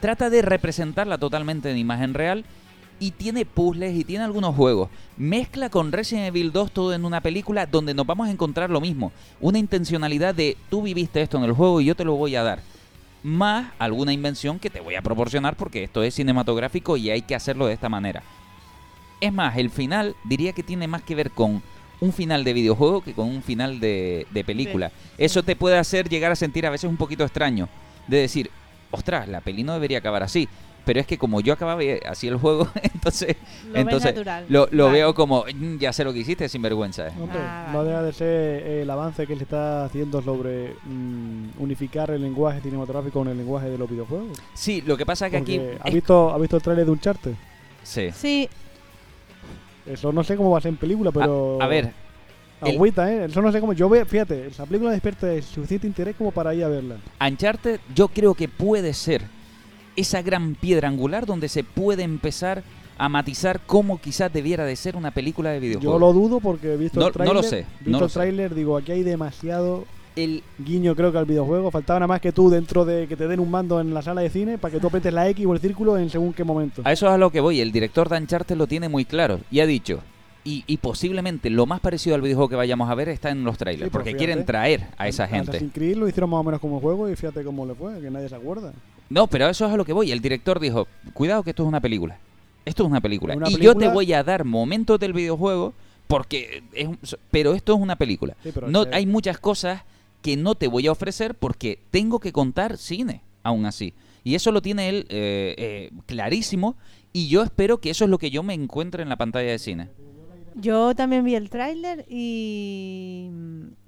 [0.00, 2.44] trata de representarla totalmente en imagen real
[2.98, 4.90] y tiene puzzles y tiene algunos juegos.
[5.16, 8.80] Mezcla con Resident Evil 2 todo en una película donde nos vamos a encontrar lo
[8.80, 9.12] mismo.
[9.40, 12.42] Una intencionalidad de tú viviste esto en el juego y yo te lo voy a
[12.42, 12.60] dar.
[13.22, 17.34] Más alguna invención que te voy a proporcionar porque esto es cinematográfico y hay que
[17.34, 18.22] hacerlo de esta manera.
[19.20, 21.62] Es más, el final diría que tiene más que ver con
[22.00, 24.90] un final de videojuego que con un final de, de película.
[25.18, 27.68] Eso te puede hacer llegar a sentir a veces un poquito extraño.
[28.08, 28.50] De decir,
[28.90, 30.48] ostras, la peli no debería acabar así.
[30.84, 33.36] Pero es que como yo acababa así el juego, entonces,
[33.72, 34.46] Lo entonces natural.
[34.48, 34.98] lo, lo Vale.
[34.98, 37.06] veo como, "Mm, ya sé lo que hiciste, sinvergüenza.
[37.08, 37.12] eh".
[37.20, 42.10] Hombre, Ah, no deja de ser el avance que se está haciendo sobre mm, unificar
[42.10, 44.36] el lenguaje cinematográfico con el lenguaje de los videojuegos.
[44.54, 45.58] Sí, lo que pasa es que aquí...
[45.58, 47.32] Porque, ¿ha, es- visto, ¿Ha visto el trailer de Uncharted?
[47.84, 48.10] Sí.
[48.12, 48.48] Sí,
[49.86, 51.58] Eso no sé cómo va a ser en película, pero...
[51.60, 51.92] A, a ver,
[52.60, 53.24] Agüita, ¿eh?
[53.24, 53.72] Eso no sé cómo.
[53.72, 56.96] Yo veo, fíjate, esa película despierta el suficiente interés como para ir a verla.
[57.20, 59.22] Uncharted yo creo que puede ser
[59.96, 62.62] esa gran piedra angular donde se puede empezar
[62.98, 65.94] a matizar cómo quizás debiera de ser una película de videojuegos.
[65.94, 68.10] Yo lo dudo porque he visto No- el no lo sé, Visto no lo el
[68.10, 68.14] sé.
[68.14, 69.84] tráiler, digo, aquí hay demasiado
[70.14, 71.70] el guiño creo que al videojuego.
[71.70, 74.20] Faltaba nada más que tú dentro de que te den un mando en la sala
[74.20, 76.82] de cine para que tú apretes la X o el círculo en según qué momento.
[76.84, 77.60] A eso es a lo que voy.
[77.60, 80.00] El director de Uncharted lo tiene muy claro y ha dicho.
[80.44, 83.56] Y, y posiblemente lo más parecido al videojuego que vayamos a ver está en los
[83.56, 85.50] trailers, Sí, pero porque fíjate, quieren traer a esa gente.
[85.52, 88.10] Assassin's Creed lo hicieron más o menos como juego y fíjate cómo le fue, que
[88.10, 88.72] nadie se acuerda.
[89.12, 90.10] No, pero a eso es a lo que voy.
[90.10, 92.18] El director dijo, cuidado que esto es una película.
[92.64, 93.34] Esto es una película.
[93.36, 95.74] Una y yo te voy a dar momentos del videojuego
[96.06, 96.98] porque es un-
[97.30, 98.36] pero esto es una película.
[98.42, 99.82] Sí, pero no es que- hay muchas cosas
[100.22, 103.92] que no te voy a ofrecer porque tengo que contar cine aún así.
[104.24, 106.76] Y eso lo tiene él eh, eh, clarísimo
[107.12, 109.58] y yo espero que eso es lo que yo me encuentre en la pantalla de
[109.58, 109.88] cine.
[110.54, 113.28] Yo también vi el tráiler y,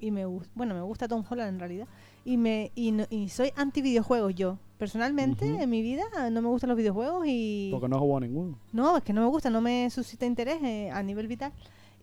[0.00, 1.86] y me gusta, bueno, me gusta Tom Holland en realidad
[2.24, 4.58] y me y, no- y soy anti videojuegos yo.
[4.78, 8.58] Personalmente en mi vida no me gustan los videojuegos y Porque no jugó a ninguno.
[8.72, 11.52] no, es que no me gusta, no me suscita interés eh, a nivel vital.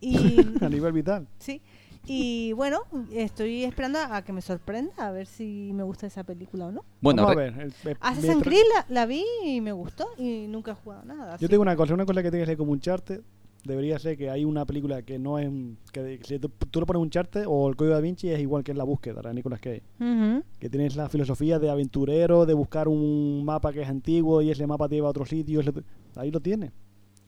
[0.00, 0.14] Y
[0.64, 1.26] a nivel vital.
[1.38, 1.60] sí.
[2.04, 2.80] Y bueno,
[3.12, 6.72] estoy esperando a, a que me sorprenda a ver si me gusta esa película o
[6.72, 6.84] no.
[7.00, 7.52] Bueno, Vamos a ver.
[7.60, 11.04] el- el- Assassin's mientras- Creed la, la vi y me gustó y nunca he jugado
[11.04, 11.28] nada.
[11.28, 13.22] Yo así te digo una cosa, una cosa que tiene que como un charter
[13.64, 15.48] debería ser que hay una película que no es
[15.92, 16.50] que si tú,
[16.80, 19.20] le pones un charter o el código da Vinci es igual que en la búsqueda
[19.22, 19.82] de Nicolas Cage
[20.58, 24.66] que tienes la filosofía de aventurero de buscar un mapa que es antiguo y ese
[24.66, 25.72] mapa te lleva a otro sitio ese-
[26.16, 26.72] ahí lo tiene.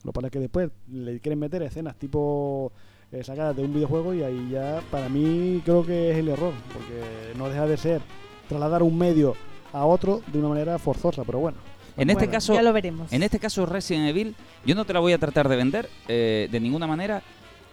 [0.03, 2.72] Lo es que después le quieren meter escenas tipo
[3.12, 6.53] eh, sacadas de un videojuego y ahí ya para mí creo que es el error
[6.72, 8.03] porque no deja de ser
[8.49, 9.35] trasladar un medio
[9.72, 11.57] a otro de una manera forzosa pero bueno
[11.97, 13.12] En este Bueno, caso, ya lo veremos.
[13.12, 14.34] En este caso, Resident Evil,
[14.64, 17.22] yo no te la voy a tratar de vender eh, de ninguna manera,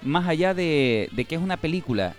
[0.03, 2.15] más allá de, de que es una película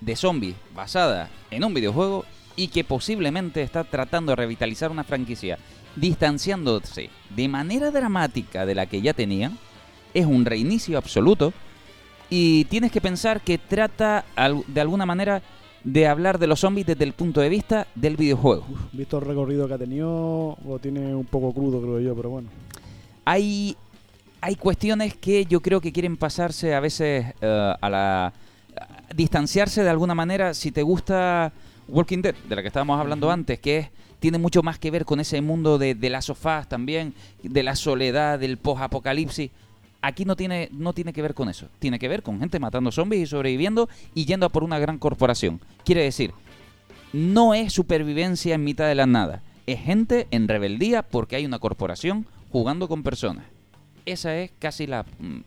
[0.00, 2.24] de zombies basada en un videojuego
[2.56, 5.58] y que posiblemente está tratando de revitalizar una franquicia,
[5.96, 9.58] distanciándose de manera dramática de la que ya tenían.
[10.14, 11.52] Es un reinicio absoluto
[12.28, 14.24] y tienes que pensar que trata
[14.66, 15.42] de alguna manera
[15.84, 18.64] de hablar de los zombies desde el punto de vista del videojuego.
[18.92, 22.48] visto el recorrido que ha tenido lo tiene un poco crudo creo yo pero bueno
[23.24, 23.76] hay,
[24.40, 28.26] hay cuestiones que yo creo que quieren pasarse a veces eh, a la...
[28.26, 28.32] a
[29.14, 31.52] distanciarse de alguna manera si te gusta
[31.88, 33.88] Walking Dead, de la que estábamos hablando antes, que es
[34.20, 37.74] tiene mucho más que ver con ese mundo de, de las sofás también, de la
[37.74, 39.50] soledad, del post-apocalipsis.
[40.02, 41.68] Aquí no tiene, no tiene que ver con eso.
[41.78, 44.98] Tiene que ver con gente matando zombies y sobreviviendo y yendo a por una gran
[44.98, 45.60] corporación.
[45.84, 46.32] Quiere decir,
[47.12, 49.42] no es supervivencia en mitad de la nada.
[49.66, 53.44] Es gente en rebeldía porque hay una corporación jugando con personas.
[54.06, 55.40] Esa es casi la, mm,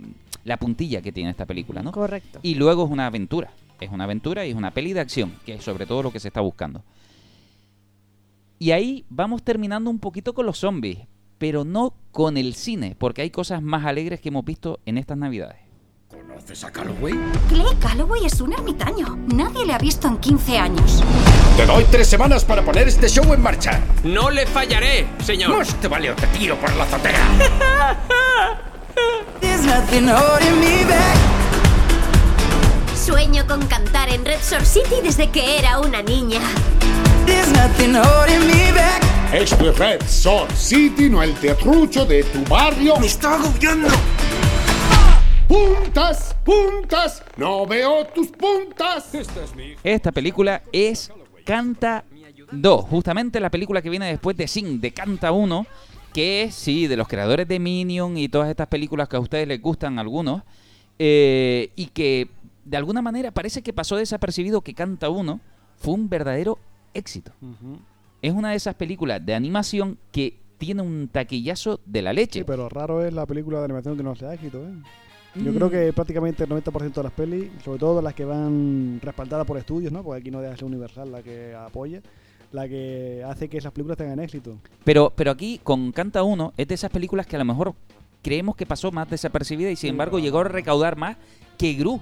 [0.45, 1.91] la puntilla que tiene esta película, ¿no?
[1.91, 2.39] Correcto.
[2.43, 3.51] Y luego es una aventura.
[3.79, 6.19] Es una aventura y es una peli de acción, que es sobre todo lo que
[6.19, 6.83] se está buscando.
[8.59, 10.99] Y ahí vamos terminando un poquito con los zombies,
[11.43, 15.17] pero no con el cine, porque hay cosas más alegres que hemos visto en estas
[15.17, 15.57] navidades.
[16.07, 17.13] ¿Conoces a Calloway?
[17.49, 19.17] Clay Calloway es un ermitaño.
[19.27, 21.03] Nadie le ha visto en 15 años.
[21.57, 23.81] Te doy tres semanas para poner este show en marcha.
[24.05, 25.57] No le fallaré, señor.
[25.57, 27.19] Más te vale o te tiro por la azotea.
[32.95, 36.39] Sueño con cantar en Red Shore City desde que era una niña.
[39.33, 42.99] Esto es Red Sword City, no el terrucho de tu barrio.
[42.99, 43.87] ¡Me está agobiando!
[45.47, 46.35] ¡Puntas!
[46.45, 47.23] ¡Puntas!
[47.35, 49.15] ¡No veo tus puntas!
[49.15, 51.11] Esta es mi Esta película es
[51.43, 52.05] Canta
[52.51, 55.65] 2, justamente la película que viene después de Sing, de Canta 1,
[56.13, 59.47] que es, sí, de los creadores de Minion y todas estas películas que a ustedes
[59.47, 60.43] les gustan algunos,
[60.99, 62.27] eh, y que
[62.65, 65.39] de alguna manera parece que pasó desapercibido que Canta 1
[65.77, 66.59] fue un verdadero
[66.93, 67.31] éxito.
[68.23, 72.39] Es una de esas películas de animación que tiene un taquillazo de la leche.
[72.39, 74.71] Sí, pero raro es la película de animación que no sea éxito, ¿eh?
[75.35, 75.55] Yo Mm.
[75.55, 79.57] creo que prácticamente el 90% de las pelis, sobre todo las que van respaldadas por
[79.57, 80.03] estudios, ¿no?
[80.03, 82.01] Porque aquí no deja de ser Universal la que apoya,
[82.53, 84.55] la que hace que esas películas tengan éxito.
[84.85, 87.73] Pero, pero aquí con Canta 1 es de esas películas que a lo mejor
[88.21, 91.17] creemos que pasó más desapercibida y sin embargo llegó a recaudar más
[91.57, 91.99] que Gru.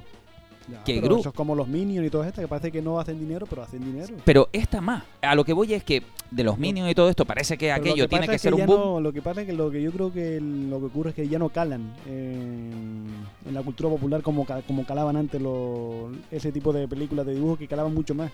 [0.86, 1.20] Que Pero Gru.
[1.20, 3.64] Eso es como los Minions y todas estas, que parece que no hacen dinero, pero
[3.64, 4.16] hacen dinero.
[4.24, 5.03] Pero esta más.
[5.22, 7.76] A lo que voy es que de los Minions y todo esto parece que Pero
[7.78, 8.80] lo aquello tiene que es ser un ya boom.
[8.80, 11.16] no- lo que pasa es que lo que yo creo que lo que ocurre es
[11.16, 13.07] que ya no calan en,
[13.45, 17.57] en la cultura popular como, como calaban antes los, ese tipo de películas de dibujo
[17.57, 18.32] que calaban mucho más.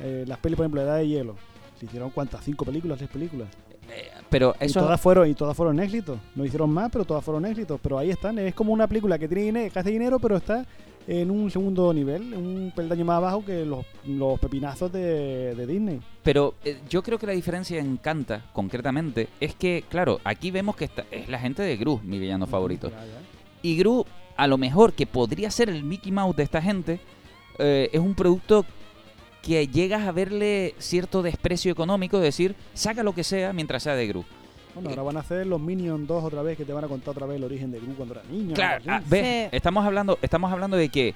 [0.00, 1.34] Eh, las pelis, por ejemplo, Edad de Hielo.
[1.78, 3.48] Se hicieron cuántas, cinco películas, seis películas.
[4.30, 6.18] Pero Y eso todas fueron, y todas fueron éxitos.
[6.34, 7.80] No hicieron más, pero todas fueron éxitos.
[7.82, 10.66] Pero ahí están, es como una película que tiene dinero, que hace dinero, pero está
[11.10, 16.00] en un segundo nivel, un peldaño más abajo que los, los pepinazos de, de Disney.
[16.22, 20.76] Pero eh, yo creo que la diferencia en Canta, concretamente, es que, claro, aquí vemos
[20.76, 22.92] que esta- es la gente de Gru, mi villano favorito.
[23.62, 24.04] Y Gru,
[24.36, 27.00] a lo mejor, que podría ser el Mickey Mouse de esta gente,
[27.58, 28.66] eh, es un producto
[29.42, 33.94] que llegas a verle cierto desprecio económico, de decir, saca lo que sea mientras sea
[33.94, 34.24] de Gru.
[34.78, 37.10] Bueno, ahora van a hacer los Minions 2 otra vez, que te van a contar
[37.10, 38.54] otra vez el origen de Gru cuando era niño.
[38.54, 39.00] Claro, ah,
[39.52, 41.14] estamos hablando, estamos hablando de que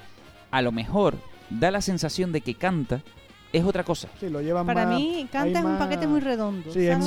[0.51, 1.15] a lo mejor
[1.51, 3.03] da la sensación de que canta
[3.53, 4.09] es otra cosa.
[4.19, 6.73] Sí, lo llevan Para más- mí, Canta es un más- paquete muy redondo.
[6.73, 6.99] Sí, es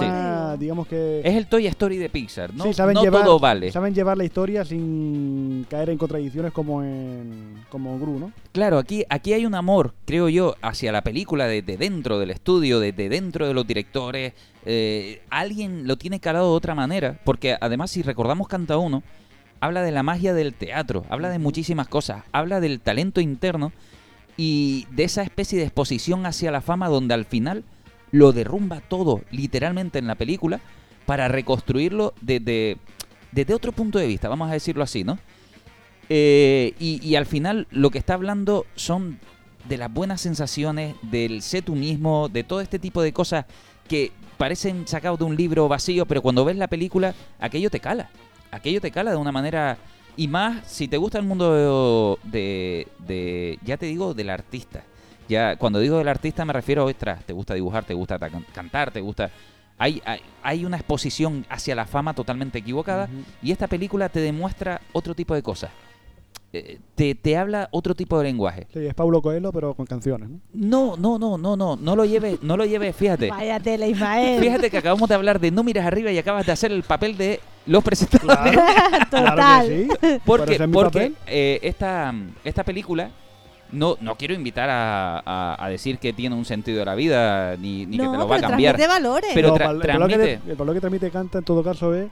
[0.59, 1.21] digamos que...
[1.23, 2.65] Es el Toy Story de Pixar, ¿no?
[2.65, 3.71] sí, saben no llevar, todo vale.
[3.71, 8.31] Saben llevar la historia sin caer en contradicciones como en como Gru, ¿no?
[8.51, 12.79] Claro, aquí, aquí hay un amor, creo yo, hacia la película desde dentro del estudio,
[12.79, 14.33] desde dentro de los directores.
[14.65, 19.03] Eh, alguien lo tiene calado de otra manera, porque además si recordamos Canta 1,
[19.59, 23.71] habla de la magia del teatro, habla de muchísimas cosas, habla del talento interno
[24.37, 27.63] y de esa especie de exposición hacia la fama donde al final
[28.11, 30.59] lo derrumba todo, literalmente en la película,
[31.05, 32.77] para reconstruirlo desde,
[33.31, 35.19] desde otro punto de vista, vamos a decirlo así, ¿no?
[36.09, 39.19] Eh, y, y al final lo que está hablando son
[39.67, 43.45] de las buenas sensaciones, del sé tú mismo, de todo este tipo de cosas
[43.87, 48.09] que parecen sacados de un libro vacío, pero cuando ves la película, aquello te cala.
[48.51, 49.77] Aquello te cala de una manera...
[50.17, 54.83] Y más si te gusta el mundo de, de- ya te digo, del artista.
[55.27, 58.91] Ya cuando digo del artista me refiero, ostras, te gusta dibujar, te gusta ta- cantar,
[58.91, 59.29] te gusta...
[59.77, 63.09] Hay, hay, hay una exposición hacia la fama totalmente equivocada
[63.43, 65.69] y esta película te demuestra otro tipo de cosas.
[66.95, 68.67] Te, te habla otro tipo de lenguaje.
[68.73, 70.39] Sí, es Paulo Coelho, pero con canciones, ¿no?
[70.53, 73.29] No, no, no, no, no, no lo lleves, no lo lleves, fíjate.
[73.31, 74.39] Vaya tela, Ismael.
[74.41, 77.17] Fíjate que acabamos de hablar de no miras arriba y acabas de hacer el papel
[77.17, 78.53] de los presentadores.
[79.11, 79.67] Total.
[79.67, 79.89] que sí.
[80.01, 83.09] Pero Porque, es porque eh, esta, esta película,
[83.71, 87.57] no, no quiero invitar a, a- a decir que tiene un sentido de la vida,
[87.57, 88.75] ni, ni que No, te lo va a pero cambiar.
[88.75, 89.31] transmite valores.
[89.33, 89.87] Pero No, tra- el, valor que
[90.17, 90.37] transmite...
[90.37, 92.07] te- el valor que transmite Canta en todo caso es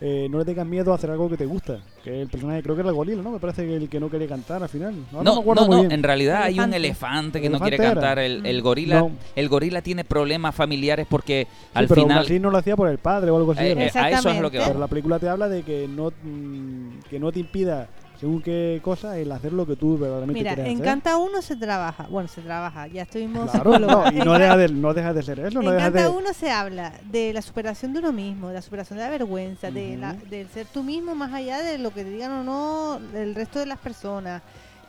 [0.00, 1.78] eh, no le tengas miedo a hacer algo que te gusta.
[2.02, 3.30] Que el personaje, creo que era el gorila, ¿no?
[3.30, 4.94] Me parece que el que no quería cantar al final.
[5.12, 7.40] No, No, no, en realidad hay un Elefante.
[7.40, 7.92] que ¿El no quiere era?
[7.94, 8.18] cantar.
[8.18, 9.12] El, el gorila No.
[9.34, 12.18] el gorila tiene problemas familiares porque Sí, al pero final...
[12.18, 13.62] así no lo hacía por el padre o algo así.
[13.64, 14.80] Eh, eh, a eso es lo que Pero vamos.
[14.80, 17.88] la película te habla de que no, mm, que no te impida,
[18.24, 20.86] según qué cosa, el hacer lo que tú verdaderamente Mira, quieres en hacer.
[20.86, 22.06] Canta 1 se trabaja.
[22.08, 22.86] Bueno, se trabaja.
[22.86, 25.76] Ya estuvimos Claro, no, y no deja, de, no deja de ser eso, no en
[25.76, 26.16] deja Canta de...
[26.16, 29.70] 1 se habla de la superación de uno mismo, de la superación de la vergüenza,
[29.70, 32.98] de la, del ser tú mismo más allá de lo que te digan o no
[33.14, 34.40] el resto de las personas,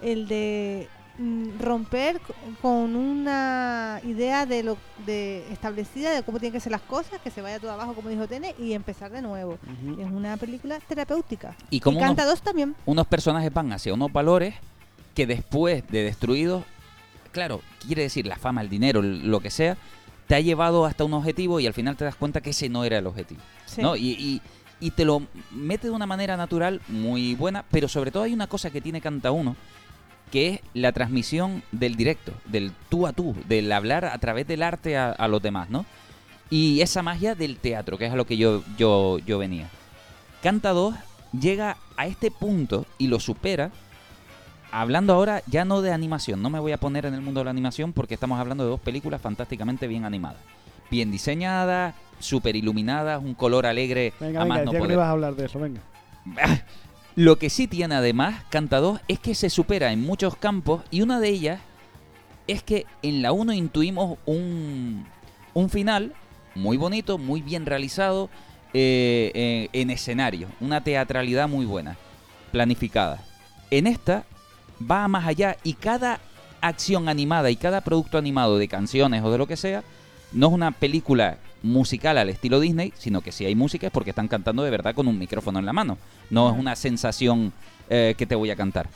[0.02, 0.88] el de
[1.18, 2.20] mm, romper
[2.62, 7.32] con una idea de lo de establecida de cómo tienen que ser las cosas, que
[7.32, 9.58] se vaya todo abajo como dijo Tene y empezar de nuevo.
[10.00, 11.56] Es una película terapéutica.
[11.70, 12.76] Y como Canta unos- 2 también.
[12.86, 14.56] unos personajes van hacia unos valores
[15.14, 16.64] que después de destruidos,
[17.32, 19.78] claro, quiere decir la fama, el dinero, lo que sea,
[20.28, 22.84] te ha llevado hasta un objetivo y al final te das cuenta que ese no
[22.84, 23.42] era el objetivo.
[23.66, 23.82] Sí.
[23.82, 23.96] ¿no?
[23.96, 24.42] Y, y-
[24.82, 28.48] y te lo mete de una manera natural muy buena, pero sobre todo hay una
[28.48, 29.56] cosa que tiene Canta Uno,
[30.36, 34.64] que es la transmisión del directo, del tú a tú, del hablar a través del
[34.64, 35.86] arte a, a los demás, ¿no?
[36.50, 39.70] Y esa magia del teatro, que es a lo que yo, yo, yo venía.
[40.44, 40.94] Canta 2
[41.40, 43.72] llega a este punto y lo supera.
[44.74, 47.46] Hablando ahora ya no de animación, no me voy a poner en el mundo de
[47.46, 50.42] la animación porque estamos hablando de dos películas fantásticamente bien animadas.
[50.92, 54.96] Bien diseñadas, súper iluminadas, un color alegre Venga, a venga, más no que no poder.
[54.96, 55.80] ibas a hablar de eso, venga.
[57.16, 61.02] Lo que sí tiene además Canta 2 es que se supera en muchos campos y
[61.02, 61.62] una de ellas
[62.48, 65.06] es que en la 1 intuimos un,
[65.54, 66.14] un final
[66.56, 68.30] muy bonito, muy bien realizado
[68.74, 71.96] eh, eh, en escenario, una teatralidad muy buena,
[72.52, 73.24] planificada.
[73.72, 74.26] En esta
[74.80, 76.20] va más allá y cada
[76.60, 79.84] acción animada y cada producto animado de canciones o de lo que sea
[80.32, 84.12] no es una película musical al estilo Disney, sino que si hay música es porque
[84.12, 85.98] están cantando de verdad con un micrófono en la mano.
[86.30, 87.52] No es una sensación
[87.90, 88.88] eh, que te voy a cantar.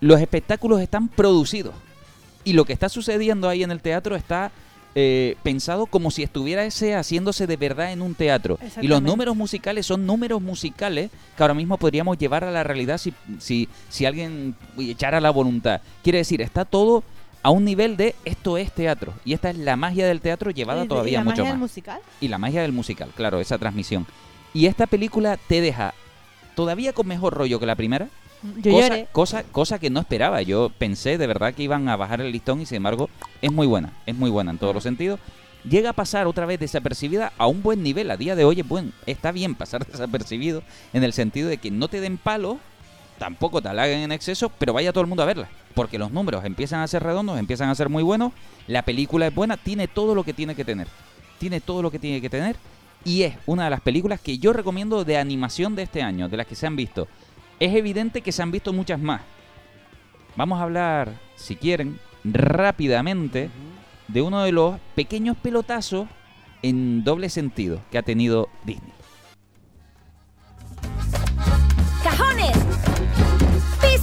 [0.00, 1.74] Los espectáculos están producidos
[2.44, 4.52] y lo que está sucediendo ahí en el teatro está
[4.94, 8.58] eh, pensado como si estuviera ese haciéndose de verdad en un teatro.
[8.80, 12.98] Y los números musicales son números musicales que ahora mismo podríamos llevar a la realidad
[12.98, 15.80] si, si, si alguien echara la voluntad.
[16.02, 17.04] Quiere decir, está todo
[17.46, 19.14] a un nivel de esto es teatro.
[19.24, 21.52] Y esta es la magia del teatro llevada Y todavía la mucho magia más.
[21.52, 22.00] del musical.
[22.20, 24.04] Y la magia del musical, claro, esa transmisión.
[24.52, 25.94] Y esta película te deja
[26.56, 28.08] todavía con mejor rollo que la primera.
[28.56, 29.08] Yo cosa, lloré.
[29.12, 30.42] cosa, cosa que no esperaba.
[30.42, 33.08] Yo pensé de verdad que iban a bajar el listón y sin embargo
[33.40, 35.20] es muy buena, es muy buena en todos los sentidos.
[35.62, 38.10] Llega a pasar otra vez desapercibida a un buen nivel.
[38.10, 41.70] A día de hoy es buen, está bien pasar desapercibido en el sentido de que
[41.70, 42.56] no te den palos,
[43.18, 45.48] tampoco te halaguen en exceso, pero vaya todo el mundo a verla.
[45.74, 48.32] Porque los números empiezan a ser redondos, empiezan a ser muy buenos.
[48.66, 50.88] La película es buena, tiene todo lo que tiene que tener.
[51.38, 52.56] Tiene todo lo que tiene que tener.
[53.04, 56.36] Y es una de las películas que yo recomiendo de animación de este año, de
[56.36, 57.08] las que se han visto.
[57.60, 59.22] Es evidente que se han visto muchas más.
[60.34, 63.50] Vamos a hablar, si quieren, rápidamente
[64.08, 66.08] de uno de los pequeños pelotazos
[66.62, 68.95] en doble sentido que ha tenido Disney.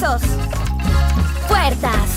[0.04, 0.22] Pisos,
[1.48, 2.10] puertas.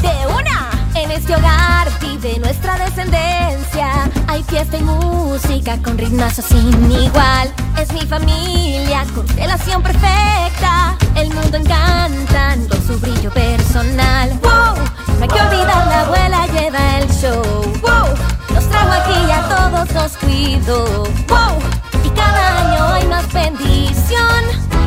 [0.00, 4.10] De una, en este hogar vive nuestra descendencia.
[4.28, 7.52] Hay fiesta y música con ritmazo sin igual.
[7.78, 10.96] Es mi familia, constelación perfecta.
[11.16, 14.30] El mundo encanta con su brillo personal.
[14.42, 14.76] ¡Wow!
[15.18, 17.42] No hay que olvidar, la abuela lleva el show.
[17.82, 18.54] ¡Wow!
[18.54, 21.04] Nos trajo aquí y a todos nos cuidó.
[21.28, 21.89] ¡Wow!
[22.20, 24.44] Y cada año hay más bendición.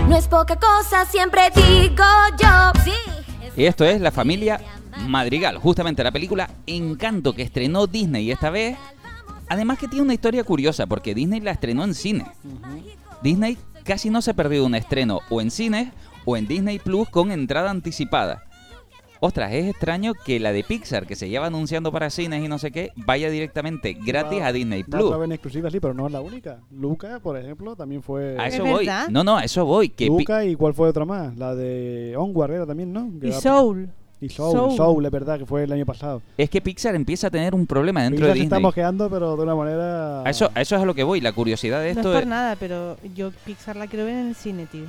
[0.07, 2.03] No es poca cosa, siempre digo
[2.39, 2.71] yo.
[2.83, 2.93] Sí.
[3.55, 4.59] Y esto es la familia
[5.07, 8.77] Madrigal, justamente la película Encanto que estrenó Disney esta vez.
[9.49, 12.25] Además que tiene una historia curiosa porque Disney la estrenó en cine.
[13.21, 15.89] Disney casi no se ha perdido un estreno o en cines
[16.25, 18.43] o en Disney Plus con entrada anticipada.
[19.25, 22.59] Ostras, es extraño que la de Pixar, que se lleva anunciando para cines y no
[22.59, 25.11] sé qué, vaya directamente gratis a Disney Plus.
[25.11, 26.59] vez en exclusiva, sí, pero no es la única.
[26.71, 28.35] Luca, por ejemplo, también fue.
[28.37, 28.85] A eso voy.
[29.09, 29.87] No, no, a eso voy.
[29.87, 31.37] Que Luca y cuál fue otra más?
[31.37, 33.09] La de Onward era también, ¿no?
[33.21, 33.89] Que Y Soul.
[34.19, 34.75] Y Soul, Soul.
[34.75, 36.21] Soul, es verdad, que fue el año pasado.
[36.37, 38.57] es que Pixar empieza a tener un problema dentro Pixar de se Disney.
[38.57, 40.21] está mosqueando, pero de una manera.
[40.23, 41.21] A eso, a eso es a lo que voy.
[41.21, 42.27] La curiosidad de No esto es por es.
[42.27, 44.83] nada, pero yo Pixar la quiero ver en el cine, tío.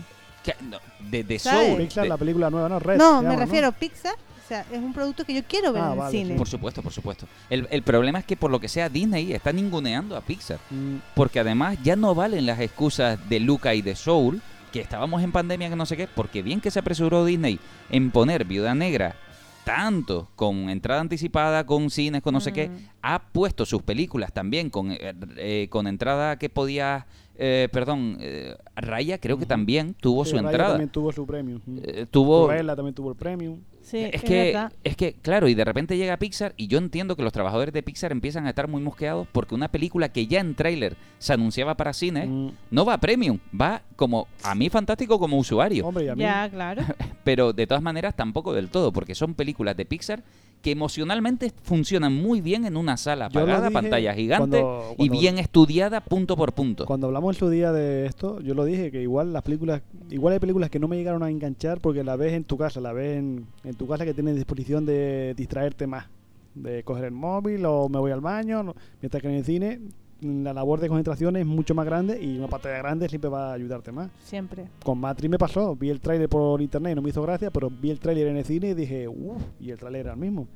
[0.45, 0.79] Que- no,
[1.11, 1.39] de, de.
[1.39, 1.79] Soul.
[1.79, 2.79] Pixar, de- la película nueva, ¿no?
[2.79, 2.97] Red.
[2.99, 4.15] no, me refiero a Pixar.
[4.15, 6.35] O sea, es un producto que yo quiero ver Ah, en el vale, cine.
[6.35, 7.27] Por supuesto, por supuesto.
[7.49, 10.59] El, el problema es que por lo que sea Disney está ninguneando a Pixar.
[10.69, 15.23] Mm, Porque además ya no valen las excusas de Luca y de Soul, que estábamos
[15.23, 18.75] en pandemia, que no sé qué, porque bien que se apresuró Disney en poner Viuda
[18.75, 19.17] Negra
[19.65, 22.71] tanto con entrada anticipada, con cines, con no sé qué,
[23.01, 28.55] ha puesto sus películas también con, eh, eh, con entrada que podía, eh, perdón, eh,
[28.77, 30.71] Raya creo que también tuvo sí, su Raya entrada.
[30.71, 31.61] también tuvo su premium.
[31.83, 33.59] Eh, tuvo Cruella también tuvo el premium.
[33.83, 34.73] Sí, es es que, verdad.
[34.83, 37.83] es que, claro, y de repente llega Pixar y yo entiendo que los trabajadores de
[37.83, 41.77] Pixar empiezan a estar muy mosqueados porque una película que ya en tráiler se anunciaba
[41.77, 42.51] para cine Mm.
[42.71, 46.23] no va a premium, va como a mí fantástico como usuario, Hombre, y a mí.
[46.23, 46.83] Ya, claro.
[47.25, 50.23] pero de todas maneras tampoco del todo porque son películas de Pixar
[50.65, 55.37] que emocionalmente funcionan muy bien en una sala Yo apagada, pantalla gigante cuando- y bien
[55.39, 56.87] estudiada punto por punto.
[56.87, 60.33] Cuando hablamos en su día de esto, yo lo dije, que igual las películas, igual
[60.33, 62.95] hay películas que no me llegaron a enganchar porque la ves en tu casa, la
[62.95, 66.07] ves en, en tu casa que tienes disposición de distraerte más,
[66.55, 69.81] de coger el móvil o me voy al baño, mientras que en el cine
[70.21, 73.55] la labor de concentración es mucho más grande y una pantalla grande siempre va a
[73.55, 74.11] ayudarte más.
[74.23, 74.67] Siempre.
[74.83, 77.71] Con Matrix me pasó, vi el tráiler por internet y no me hizo gracia, pero
[77.71, 80.47] vi el tráiler en el cine y dije, uff, y el tráiler era el mismo.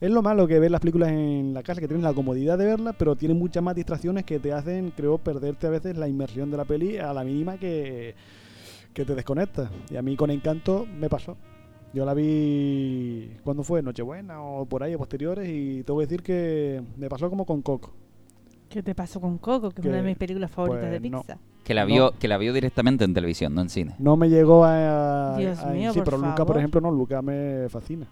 [0.00, 2.64] Es lo malo que ver las películas en la casa, que tienes la comodidad de
[2.64, 6.50] verlas, pero tienen muchas más distracciones que te hacen, creo, perderte a veces la inmersión
[6.50, 8.14] de la peli a la mínima que,
[8.92, 9.70] que te desconectas.
[9.90, 11.36] Y a mí con Encanto me pasó.
[11.92, 16.22] Yo la vi cuando fue Nochebuena o por ahí, o posteriores, y tengo que decir
[16.22, 17.92] que me pasó como con Coco.
[18.72, 19.70] ¿Qué te pasó con Coco?
[19.70, 21.20] Que es una de mis películas favoritas pues de no.
[21.20, 21.38] Pixar.
[21.64, 21.86] Que la No.
[21.88, 23.94] vio, que la vio directamente en televisión, no en cine.
[23.98, 25.36] No me llegó a...
[25.38, 28.06] Dios a- mío, sí, por pero Luca, por ejemplo, no, Luca me fascina.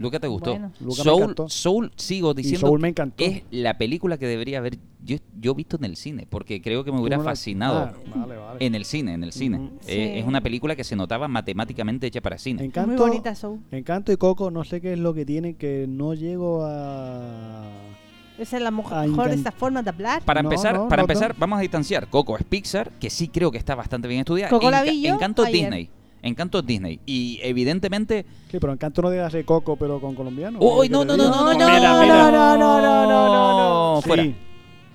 [0.00, 0.50] Luca te gustó.
[0.52, 0.70] Bueno.
[0.78, 1.34] Luca Soul.
[1.48, 3.24] Soul, sigo diciendo, Soul me encantó.
[3.24, 6.92] es la película que debería haber yo, yo visto en el cine, porque creo que
[6.92, 8.64] me hubiera no la- fascinado Ah, vale, vale.
[8.64, 9.56] en el cine, en el cine.
[9.58, 9.74] Ujú.
[9.88, 10.18] Eh, Sí.
[10.20, 12.62] es una película que se notaba matemáticamente hecha para cine.
[12.64, 13.58] Encanto, Muy bonita Soul.
[13.72, 17.64] Encanto y Coco, no sé qué es lo que tienen que no llego a...
[18.38, 20.22] Esa es la Ah, mejor esa forma de hablar.
[20.22, 21.40] Para No, empezar, no, para no, empezar, no.
[21.40, 22.06] vamos a distanciar.
[22.08, 24.50] Coco es Pixar, que sí creo que está bastante bien estudiada.
[24.50, 25.60] Coco la Enca- vi yo Encanto es ayer.
[25.62, 25.90] Disney.
[26.22, 27.00] Encanto es Disney.
[27.06, 28.24] Y evidentemente.
[28.50, 30.58] Sí, pero Encanto no deja de ser Coco, pero con colombiano.
[30.60, 32.30] ¡Uy, ¿Qué no, no, no, no, no, Mira, no, mira.
[32.30, 34.24] no, no, no, no, no, Sí, fuera.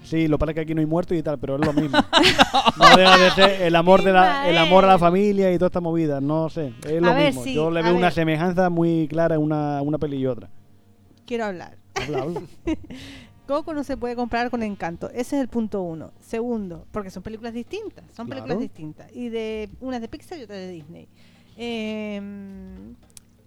[0.03, 1.97] sí, lo para que aquí no hay muertos y tal, pero es lo mismo.
[2.77, 5.67] no deja de ser el amor, de la, el amor a la familia y toda
[5.67, 7.43] esta movida, no sé, es lo A ver, mismo.
[7.43, 10.49] sí, Yo le veo una semejanza muy clara en una, una peli y otra.
[11.25, 11.77] Quiero hablar.
[11.95, 12.41] Habla, habla.
[13.47, 15.09] Coco no se puede comparar con Encanto.
[15.09, 16.11] Ese es el punto uno.
[16.19, 18.05] Segundo, porque son películas distintas.
[18.15, 19.11] Son películas distintas.
[19.13, 21.07] Y de unas de Pixar y otras de Disney.
[21.57, 22.21] Eh,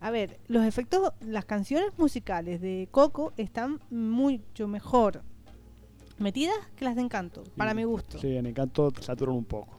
[0.01, 5.23] a ver, los efectos, las canciones musicales de Coco están mucho mejor
[6.19, 8.19] metidas que las de Encanto, para mi gusto.
[8.19, 9.77] Sí, en Encanto te saturan un poco.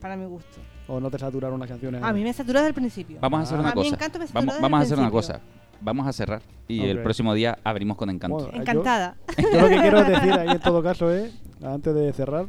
[0.00, 0.58] Para mi gusto.
[0.88, 2.02] O no te saturaron las canciones.
[2.02, 3.18] A mí me saturó desde el principio.
[3.20, 3.60] Vamos a hacer Ah.
[3.60, 3.94] una A mí cosa.
[3.96, 5.40] Encanto me saturó Vamos, desde vamos a hacer una cosa.
[5.80, 6.42] Vamos a cerrar.
[6.68, 8.36] Y el próximo día abrimos con Encanto.
[8.36, 9.16] Bueno, yo- Encantada.
[9.38, 12.46] Yo lo que quiero decir ahí en todo caso es, antes de cerrar,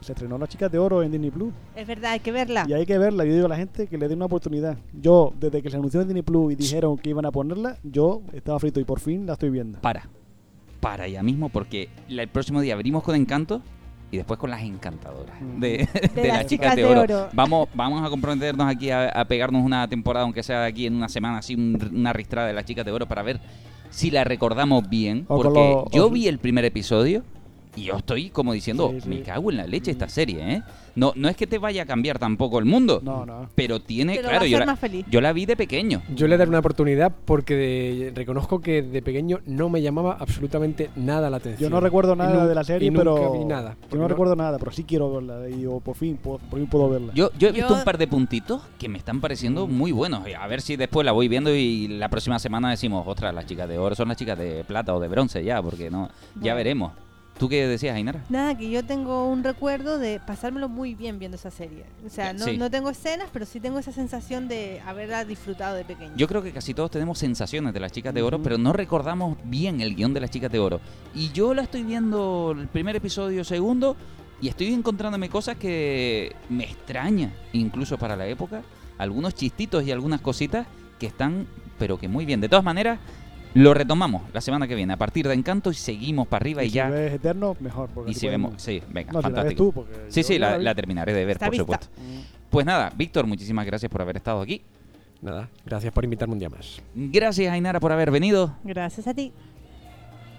[0.00, 1.52] Se estrenó Las Chicas de Oro en Disney Plus.
[1.76, 2.64] Es verdad, hay que verla.
[2.66, 3.22] Y hay que verla.
[3.26, 4.78] Yo digo a la gente que le dé una oportunidad.
[4.98, 8.22] Yo, desde que se anunció en Disney Plus y dijeron que iban a ponerla, yo
[8.32, 9.78] estaba frito y por fin la estoy viendo.
[9.80, 10.08] Para.
[10.80, 13.60] Para ya mismo, porque la- el próximo día abrimos con Encanto
[14.10, 17.28] y después con las encantadoras de, de las chicas de oro.
[17.32, 21.08] Vamos, vamos a comprometernos aquí a, a pegarnos una temporada, aunque sea aquí en una
[21.08, 23.40] semana, así un- una ristrada de las chicas de oro para ver
[23.90, 25.24] si la recordamos bien.
[25.28, 27.22] O Porque lo- yo o- vi el primer episodio
[27.76, 29.08] y yo estoy como diciendo, Sí, sí.
[29.08, 30.62] me cago en la leche esta serie, ¿eh?
[30.96, 33.00] No, no es que te vaya a cambiar tampoco el mundo.
[33.02, 33.48] No, no.
[33.54, 34.76] Pero tiene, Pero claro, yo la,
[35.08, 36.02] yo la vi de pequeño.
[36.14, 40.90] Yo le daré una oportunidad porque de- reconozco que de pequeño no me llamaba absolutamente
[40.96, 41.70] nada la atención.
[41.70, 43.32] Yo no recuerdo nada de la serie, y nunca pero.
[43.32, 43.76] vi nada.
[43.90, 45.48] Yo no, recuerdo nada, pero sí quiero verla.
[45.48, 47.12] Y yo, por fin, puedo, por fin puedo verla.
[47.14, 50.22] Yo, yo he visto Yo- un par de puntitos que me están pareciendo muy buenos.
[50.38, 53.68] A ver si después la voy viendo y la próxima semana decimos, ostras, las chicas
[53.68, 56.10] de oro son las chicas de plata o de bronce ya, porque no,
[56.40, 56.92] ya veremos.
[57.40, 58.22] ¿Tú qué decías, Ainara?
[58.28, 61.84] Nada, que yo tengo un recuerdo de pasármelo muy bien viendo esa serie.
[62.06, 62.58] O sea, no, Sí.
[62.58, 66.12] no tengo escenas, pero sí tengo esa sensación de haberla disfrutado de pequeño.
[66.16, 68.44] Yo creo que casi todos tenemos sensaciones de las chicas de oro, Ujú.
[68.44, 70.82] pero no recordamos bien el guion de las chicas de oro.
[71.14, 73.96] Y yo la estoy viendo el primer episodio, segundo,
[74.42, 78.60] y estoy encontrándome cosas que me extraña, incluso para la época,
[78.98, 80.66] algunos chistitos y algunas cositas
[80.98, 81.46] que están,
[81.78, 82.42] pero que muy bien.
[82.42, 82.98] De todas maneras,
[83.54, 86.68] lo retomamos la semana que viene, a partir de Encanto, y seguimos para arriba y,
[86.68, 86.88] si ya.
[86.88, 87.88] ves Eterno, mejor.
[87.90, 89.64] Porque Y si vemos, sí, venga, No, si la ves fantástico.
[89.64, 90.64] tú, porque sí, sí, la, la vi.
[90.64, 91.62] la terminaré de ver, Está por vista.
[91.64, 91.86] supuesto.
[92.50, 94.62] Pues nada, Víctor, muchísimas gracias por haber estado aquí.
[95.22, 96.80] Nada, gracias por invitarme un día más.
[96.94, 98.54] Gracias, Ainara, por haber venido.
[98.64, 99.32] Gracias a ti.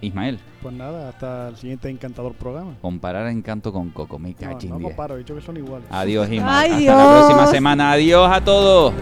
[0.04, 2.74] Ismael, Pues nada, hasta el siguiente encantador programa.
[2.82, 4.90] comparar Encanto con Coco, me No, cachín no diez.
[4.90, 5.88] comparo, he dicho que son iguales.
[5.92, 6.72] Adiós, Ismael.
[6.74, 7.92] Ay, Hasta la próxima semana.
[7.92, 8.94] Adiós a todos.